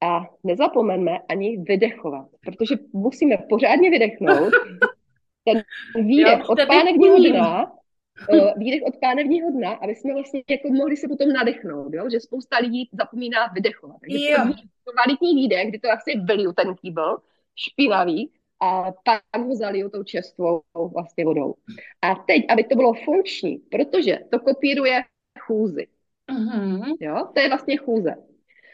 [0.02, 4.52] A nezapomeňme ani vydechovat, protože musíme pořádně vydechnout.
[5.44, 5.62] Ten
[6.06, 7.72] výdech od pánevního dna,
[8.34, 12.10] eh, výdech od pánevního dna, aby jsme vlastně jako mohli se potom nadechnout, jo?
[12.10, 13.96] že spousta lidí zapomíná vydechovat.
[14.00, 17.16] Takže kvalitní výdech, kdy to asi vyliju ten kýbl,
[17.56, 18.30] špinavý,
[18.60, 20.62] a pak ho zaliju tou čerstvou
[20.94, 21.54] vlastně vodou.
[22.02, 25.02] A teď, aby to bylo funkční, protože to kopíruje
[25.40, 25.86] chůzy.
[26.32, 26.96] Mm-hmm.
[27.00, 28.14] Jo, to je vlastně chůze.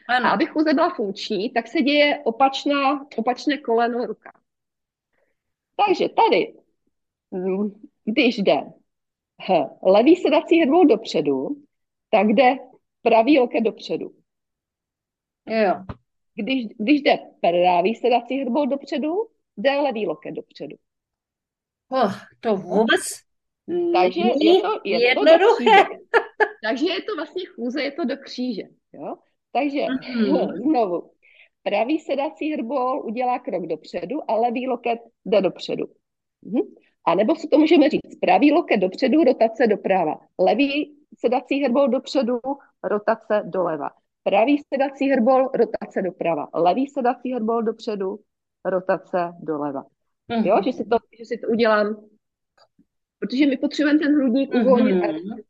[0.08, 0.26] Ano.
[0.26, 4.32] A aby chůze byla funkční, tak se děje opačná, opačné koleno ruka.
[5.86, 6.54] Takže tady,
[7.30, 7.70] mm,
[8.04, 8.72] když jde
[9.82, 11.62] levý sedací hrvou dopředu,
[12.10, 12.56] tak jde
[13.02, 14.14] pravý loket dopředu.
[15.46, 15.74] Jo.
[16.34, 19.12] Když, když jde pravý sedací hrvou dopředu,
[19.56, 20.76] jde levý loket dopředu.
[21.88, 23.26] Oh, to vůbec
[23.92, 25.84] Takže je to, je jednoduché.
[25.84, 28.62] To Takže je to vlastně chůze, je to do kříže.
[28.92, 29.16] Jo?
[29.52, 30.62] Takže mm-hmm.
[30.62, 31.10] znovu,
[31.62, 35.86] pravý sedací hrbol udělá krok dopředu a levý loket jde dopředu.
[36.42, 36.62] Mhm.
[37.04, 40.18] A nebo si to můžeme říct, pravý loket dopředu, rotace doprava.
[40.38, 42.38] Levý sedací hrbol dopředu,
[42.84, 43.90] rotace doleva.
[44.22, 46.48] Pravý sedací hrbol, rotace doprava.
[46.54, 48.18] Levý sedací hrbol dopředu,
[48.70, 49.84] rotace doleva.
[50.30, 50.46] Mm-hmm.
[50.46, 51.96] Jo, že si, to, že si to udělám,
[53.18, 55.40] protože my potřebujeme ten hrudník uvolnit mm-hmm.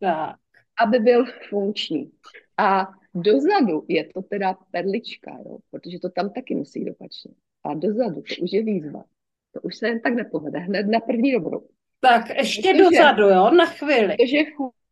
[0.00, 0.36] a tak.
[0.80, 2.12] aby byl funkční.
[2.56, 5.58] A Dozadu je to teda perlička, jo?
[5.70, 7.30] protože to tam taky musí jít opačně.
[7.64, 9.04] A dozadu, to už je výzva.
[9.52, 11.66] To už se jen tak nepovede, hned na první dobrou.
[12.00, 14.16] Tak ještě protože, dozadu, jo, na chvíli.
[14.18, 14.38] Takže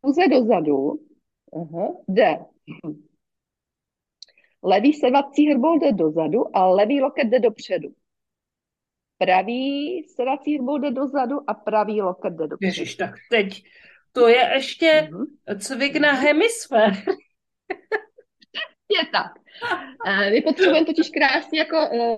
[0.01, 0.99] chůze dozadu
[1.53, 2.39] aha, jde.
[4.63, 7.89] Levý sedací hrbol jde dozadu a levý loket jde dopředu.
[9.17, 12.67] Pravý sedací hrbol jde dozadu a pravý loket jde dopředu.
[12.67, 13.63] Ježiš, tak teď
[14.11, 15.59] to je ještě uh-huh.
[15.59, 16.93] cvik na hemisfér.
[18.89, 19.31] je tak.
[20.31, 22.17] My potřebujeme totiž krásně jako uh,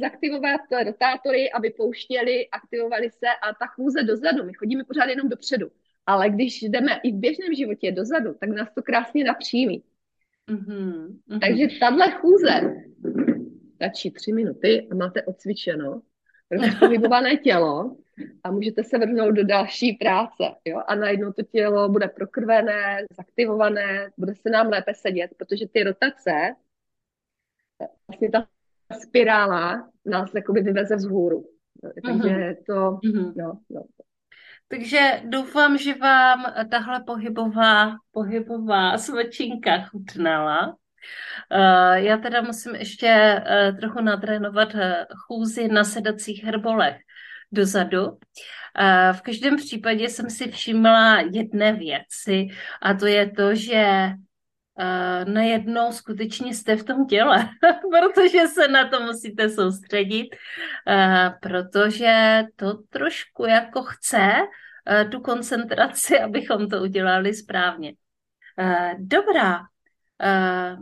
[0.00, 4.44] zaktivovat rotátory, aby pouštěli, aktivovali se a ta chůze dozadu.
[4.44, 5.68] My chodíme pořád jenom dopředu.
[6.06, 9.82] Ale když jdeme i v běžném životě dozadu, tak nás to krásně napřímí.
[10.50, 11.18] Mm-hmm.
[11.40, 12.84] Takže tahle chůze
[13.74, 16.02] stačí tři minuty a máte odcvičeno,
[16.80, 17.96] pohybované tělo
[18.44, 20.44] a můžete se vrhnout do další práce.
[20.64, 20.80] Jo?
[20.86, 26.54] A najednou to tělo bude prokrvené, zaktivované, bude se nám lépe sedět, protože ty rotace,
[28.08, 28.46] vlastně ta
[29.02, 31.48] spirála nás jakoby vyveze vzhůru.
[31.82, 32.56] Takže mm-hmm.
[32.66, 33.32] to, mm-hmm.
[33.36, 33.84] no, no.
[34.68, 40.66] Takže doufám, že vám tahle pohybová, pohybová svačinka chutnala.
[40.66, 44.80] Uh, já teda musím ještě uh, trochu natrénovat uh,
[45.26, 46.96] chůzi na sedacích herbolech
[47.52, 48.18] dozadu.
[49.12, 52.46] V každém případě jsem si všimla jedné věci
[52.82, 54.10] a to je to, že
[55.24, 57.48] najednou skutečně jste v tom těle,
[57.90, 60.28] protože se na to musíte soustředit,
[61.40, 64.32] protože to trošku jako chce
[65.10, 67.94] tu koncentraci, abychom to udělali správně.
[68.98, 69.60] Dobrá,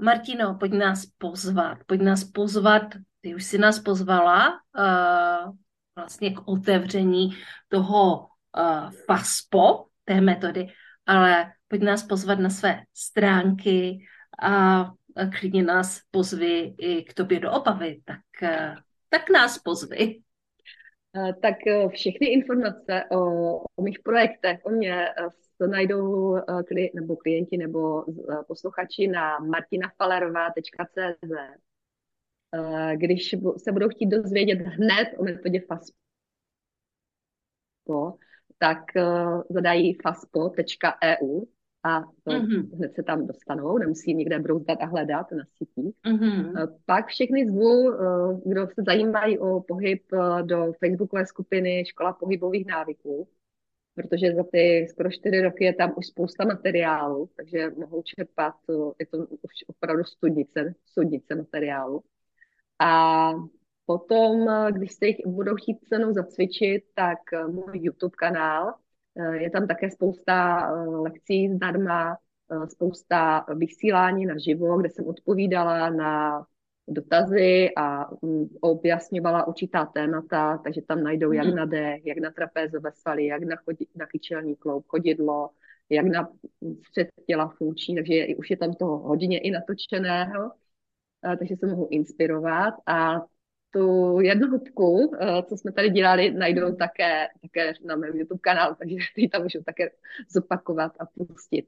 [0.03, 2.83] Martino, pojď nás pozvat, pojď nás pozvat,
[3.21, 4.61] ty už si nás pozvala,
[5.97, 7.31] vlastně k otevření
[7.69, 10.67] toho uh, FASPO, té metody,
[11.07, 13.99] ale pojď nás pozvat na své stránky
[14.43, 14.85] a
[15.39, 18.77] klidně nás pozvi i k tobě do obavy, tak, uh,
[19.09, 20.21] tak nás pozvi.
[21.43, 21.55] Tak
[21.89, 23.19] všechny informace o,
[23.77, 25.09] o mých projektech, o mě
[25.59, 26.37] to najdou
[26.95, 28.05] nebo klienti nebo
[28.47, 31.33] posluchači na martinafalerová.cz
[32.55, 35.95] Eh, když se budou chtít dozvědět hned o metodě FASPO,
[38.59, 38.79] tak
[39.51, 41.45] zadají faspo.eu
[41.85, 42.77] a mm-hmm.
[42.77, 45.95] hned se tam dostanou, nemusí někde brouzdat a hledat na sítích.
[46.07, 46.79] Mm-hmm.
[46.87, 52.67] Pak všechny zvu, uh, kdo se zajímají o pohyb uh, do facebookové skupiny Škola pohybových
[52.67, 53.29] návyků,
[53.95, 58.55] protože za ty skoro čtyři roky je tam už spousta materiálu, takže mohou čerpat,
[58.99, 62.03] je to už opravdu studnice, studnice materiálu.
[62.79, 63.33] A
[63.87, 68.75] potom, když se jich budou chtít se mnou zacvičit, tak eh, můj YouTube kanál, eh,
[69.33, 72.17] je tam také spousta eh, lekcí zdarma,
[72.69, 76.45] spousta vysílání na živo, kde jsem odpovídala na
[76.89, 81.57] dotazy a mm, objasňovala určitá témata, takže tam najdou jak mhm.
[81.57, 85.51] na dech, jak na trapézové svaly, jak na, chodi, na kyčelní kloub, chodidlo,
[85.91, 86.29] jak na
[86.89, 90.51] střed těla funkční, takže už je tam toho hodně i natočeného
[91.39, 93.21] takže se mohu inspirovat a
[93.73, 95.13] tu jednu hudku,
[95.49, 99.63] co jsme tady dělali, najdou také, také na mém YouTube kanálu, takže ty tam můžu
[99.67, 99.91] také
[100.31, 101.67] zopakovat a pustit.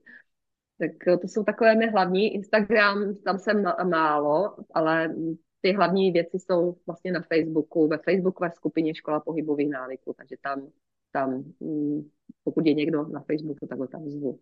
[0.79, 2.35] Tak to jsou takové mé hlavní.
[2.35, 5.15] Instagram, tam jsem málo, ale
[5.61, 10.69] ty hlavní věci jsou vlastně na Facebooku, ve Facebookové skupině Škola pohybových návyků, takže tam,
[11.13, 12.09] tam mm,
[12.45, 14.41] pokud je někdo na Facebooku, tak ho tam zvu.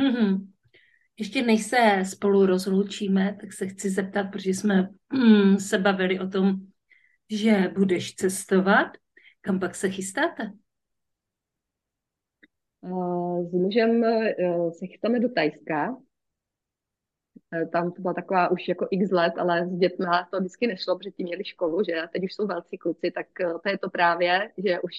[0.00, 0.46] Mm-hmm.
[1.18, 6.28] Ještě než se spolu rozloučíme, tak se chci zeptat, protože jsme mm, se bavili o
[6.28, 6.56] tom,
[7.30, 8.88] že budeš cestovat.
[9.40, 10.52] Kam pak se chystáte?
[13.48, 14.34] S mužem e,
[14.72, 15.96] se chystáme do Tajska.
[17.54, 20.98] E, tam to byla taková už jako x let, ale s dětmi to vždycky nešlo,
[20.98, 23.90] protože ti měli školu, že teď už jsou velcí kluci, tak e, to je to
[23.90, 24.92] právě, že už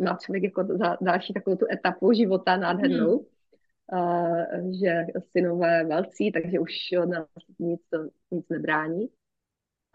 [0.00, 3.16] má člověk jako za další takovou tu etapu života nádhernou.
[3.16, 3.26] Hmm
[4.80, 6.72] že synové velcí, takže už
[7.06, 7.28] nás
[7.58, 7.80] nic,
[8.30, 9.08] nic nebrání.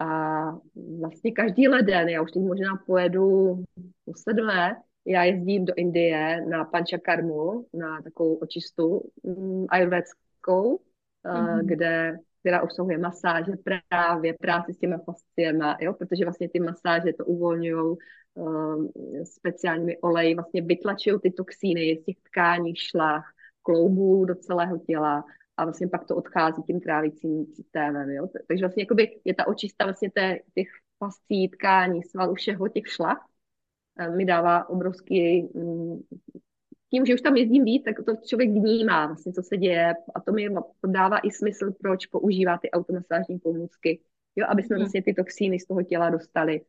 [0.02, 0.58] A
[1.00, 3.56] vlastně každý leden, já už teď možná pojedu
[4.04, 4.76] po sedmé,
[5.06, 10.80] já jezdím do Indie na Panchakarmu, na takovou očistu um, ayurvédskou,
[11.24, 11.60] mm-hmm.
[11.64, 13.52] kde, která obsahuje masáže
[13.90, 15.92] právě, práci s těma fasciema, jo?
[15.92, 17.96] protože vlastně ty masáže to uvolňují
[18.34, 18.92] um,
[19.24, 23.32] speciálními oleji, vlastně vytlačují ty toxíny z těch tkání, šlach,
[23.62, 25.24] kloubů do celého těla
[25.56, 28.10] a vlastně pak to odchází tím trávicím systémem.
[28.10, 28.28] Jo?
[28.48, 33.26] Takže vlastně jakoby je ta očista vlastně té, těch fascí, tkání, svalů, všeho těch šlach
[33.98, 36.00] eh, mi dává obrovský, mm,
[36.90, 40.20] tím, že už tam jezdím víc, tak to člověk vnímá vlastně, co se děje a
[40.20, 40.48] to mi
[40.86, 44.00] dává i smysl, proč používá ty automasážní pomůcky,
[44.36, 44.82] jo, aby jsme hmm.
[44.82, 46.60] vlastně ty toxíny z toho těla dostali,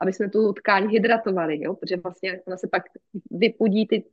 [0.00, 2.82] aby jsme tu tkáň hydratovali, jo, protože vlastně ona se pak
[3.30, 4.04] vypudí ty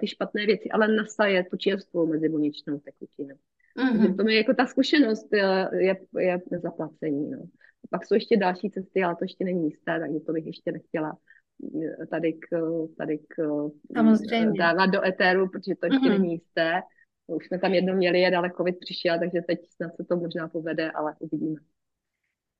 [0.00, 3.34] ty špatné věci, ale nasaje tu čerstvou mezibuněčnou tekutinu.
[3.78, 4.16] Mm-hmm.
[4.16, 7.30] To je jako ta zkušenost je, je, je nezaplacení.
[7.30, 7.38] No.
[7.90, 11.18] Pak jsou ještě další cesty, ale to ještě není jisté, takže to bych ještě nechtěla
[12.02, 12.46] eh, tady k,
[12.98, 13.34] tady k
[13.96, 14.58] Samozřejmě.
[14.58, 16.18] dávat do etéru, protože to ještě mm-hmm.
[16.20, 16.80] není jisté.
[17.26, 20.48] Už jsme tam jednou měli jet, ale covid přišel, takže teď snad se to možná
[20.48, 21.60] povede, ale uvidíme.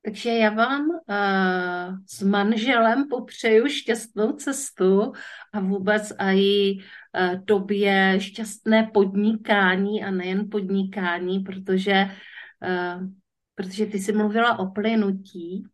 [0.05, 5.13] Takže já vám uh, s manželem popřeju šťastnou cestu
[5.53, 12.07] a vůbec i uh, tobě šťastné podnikání a nejen podnikání, protože
[13.55, 15.65] protože ty jsi mluvila o plynutí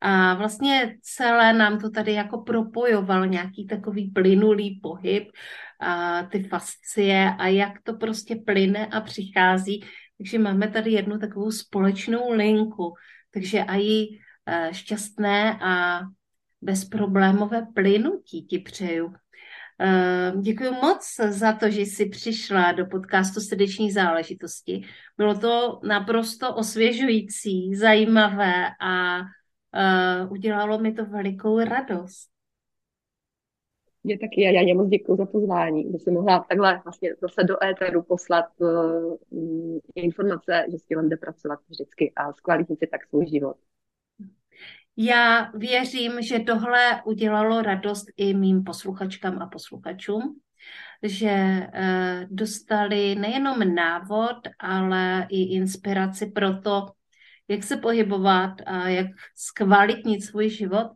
[0.00, 5.28] a vlastně celé nám to tady jako propojoval nějaký takový plynulý pohyb,
[5.82, 9.84] a ty fascie a jak to prostě plyne a přichází.
[10.18, 12.94] Takže máme tady jednu takovou společnou linku.
[13.34, 16.00] Takže a i e, šťastné a
[16.62, 19.14] bezproblémové plynutí ti přeju.
[19.80, 24.84] E, Děkuji moc za to, že jsi přišla do podcastu Srdeční záležitosti.
[25.16, 32.31] Bylo to naprosto osvěžující, zajímavé a uh, udělalo mi to velikou radost.
[34.04, 37.64] Mě taky, já, já moc děkuji za pozvání, že jsem mohla takhle vlastně zase do
[37.64, 39.16] éteru poslat uh,
[39.94, 43.56] informace, že s tím jde pracovat vždycky a zkvalitnit si tak svůj život.
[44.96, 50.40] Já věřím, že tohle udělalo radost i mým posluchačkám a posluchačům,
[51.02, 56.86] že uh, dostali nejenom návod, ale i inspiraci pro to,
[57.48, 60.92] jak se pohybovat a jak zkvalitnit svůj život.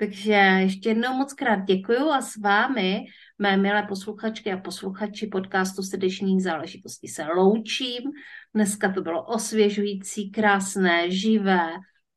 [0.00, 3.04] Takže ještě jednou moc krát děkuju a s vámi,
[3.38, 8.02] mé milé posluchačky a posluchači podcastu Srdečných záležitostí se loučím.
[8.54, 11.68] Dneska to bylo osvěžující, krásné, živé,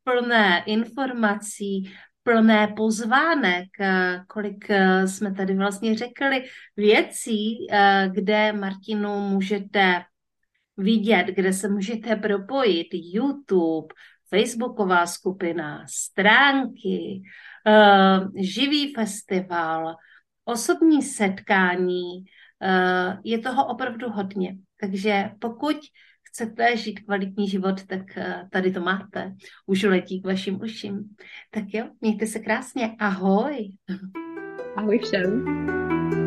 [0.03, 3.67] plné informací, plné pozvánek,
[4.27, 6.43] kolik eh, jsme tady vlastně řekli
[6.77, 10.03] věcí, eh, kde Martinu můžete
[10.77, 13.87] vidět, kde se můžete propojit, YouTube,
[14.29, 17.21] Facebooková skupina, stránky,
[18.35, 19.95] živý festival,
[20.45, 24.57] osobní setkání, uh, je toho opravdu hodně.
[24.79, 25.77] Takže pokud
[26.23, 29.33] chcete žít kvalitní život, tak uh, tady to máte.
[29.65, 31.15] Už letí k vašim uším.
[31.51, 32.95] Tak jo, mějte se krásně.
[32.99, 33.71] Ahoj.
[34.75, 36.22] Ahoj všem.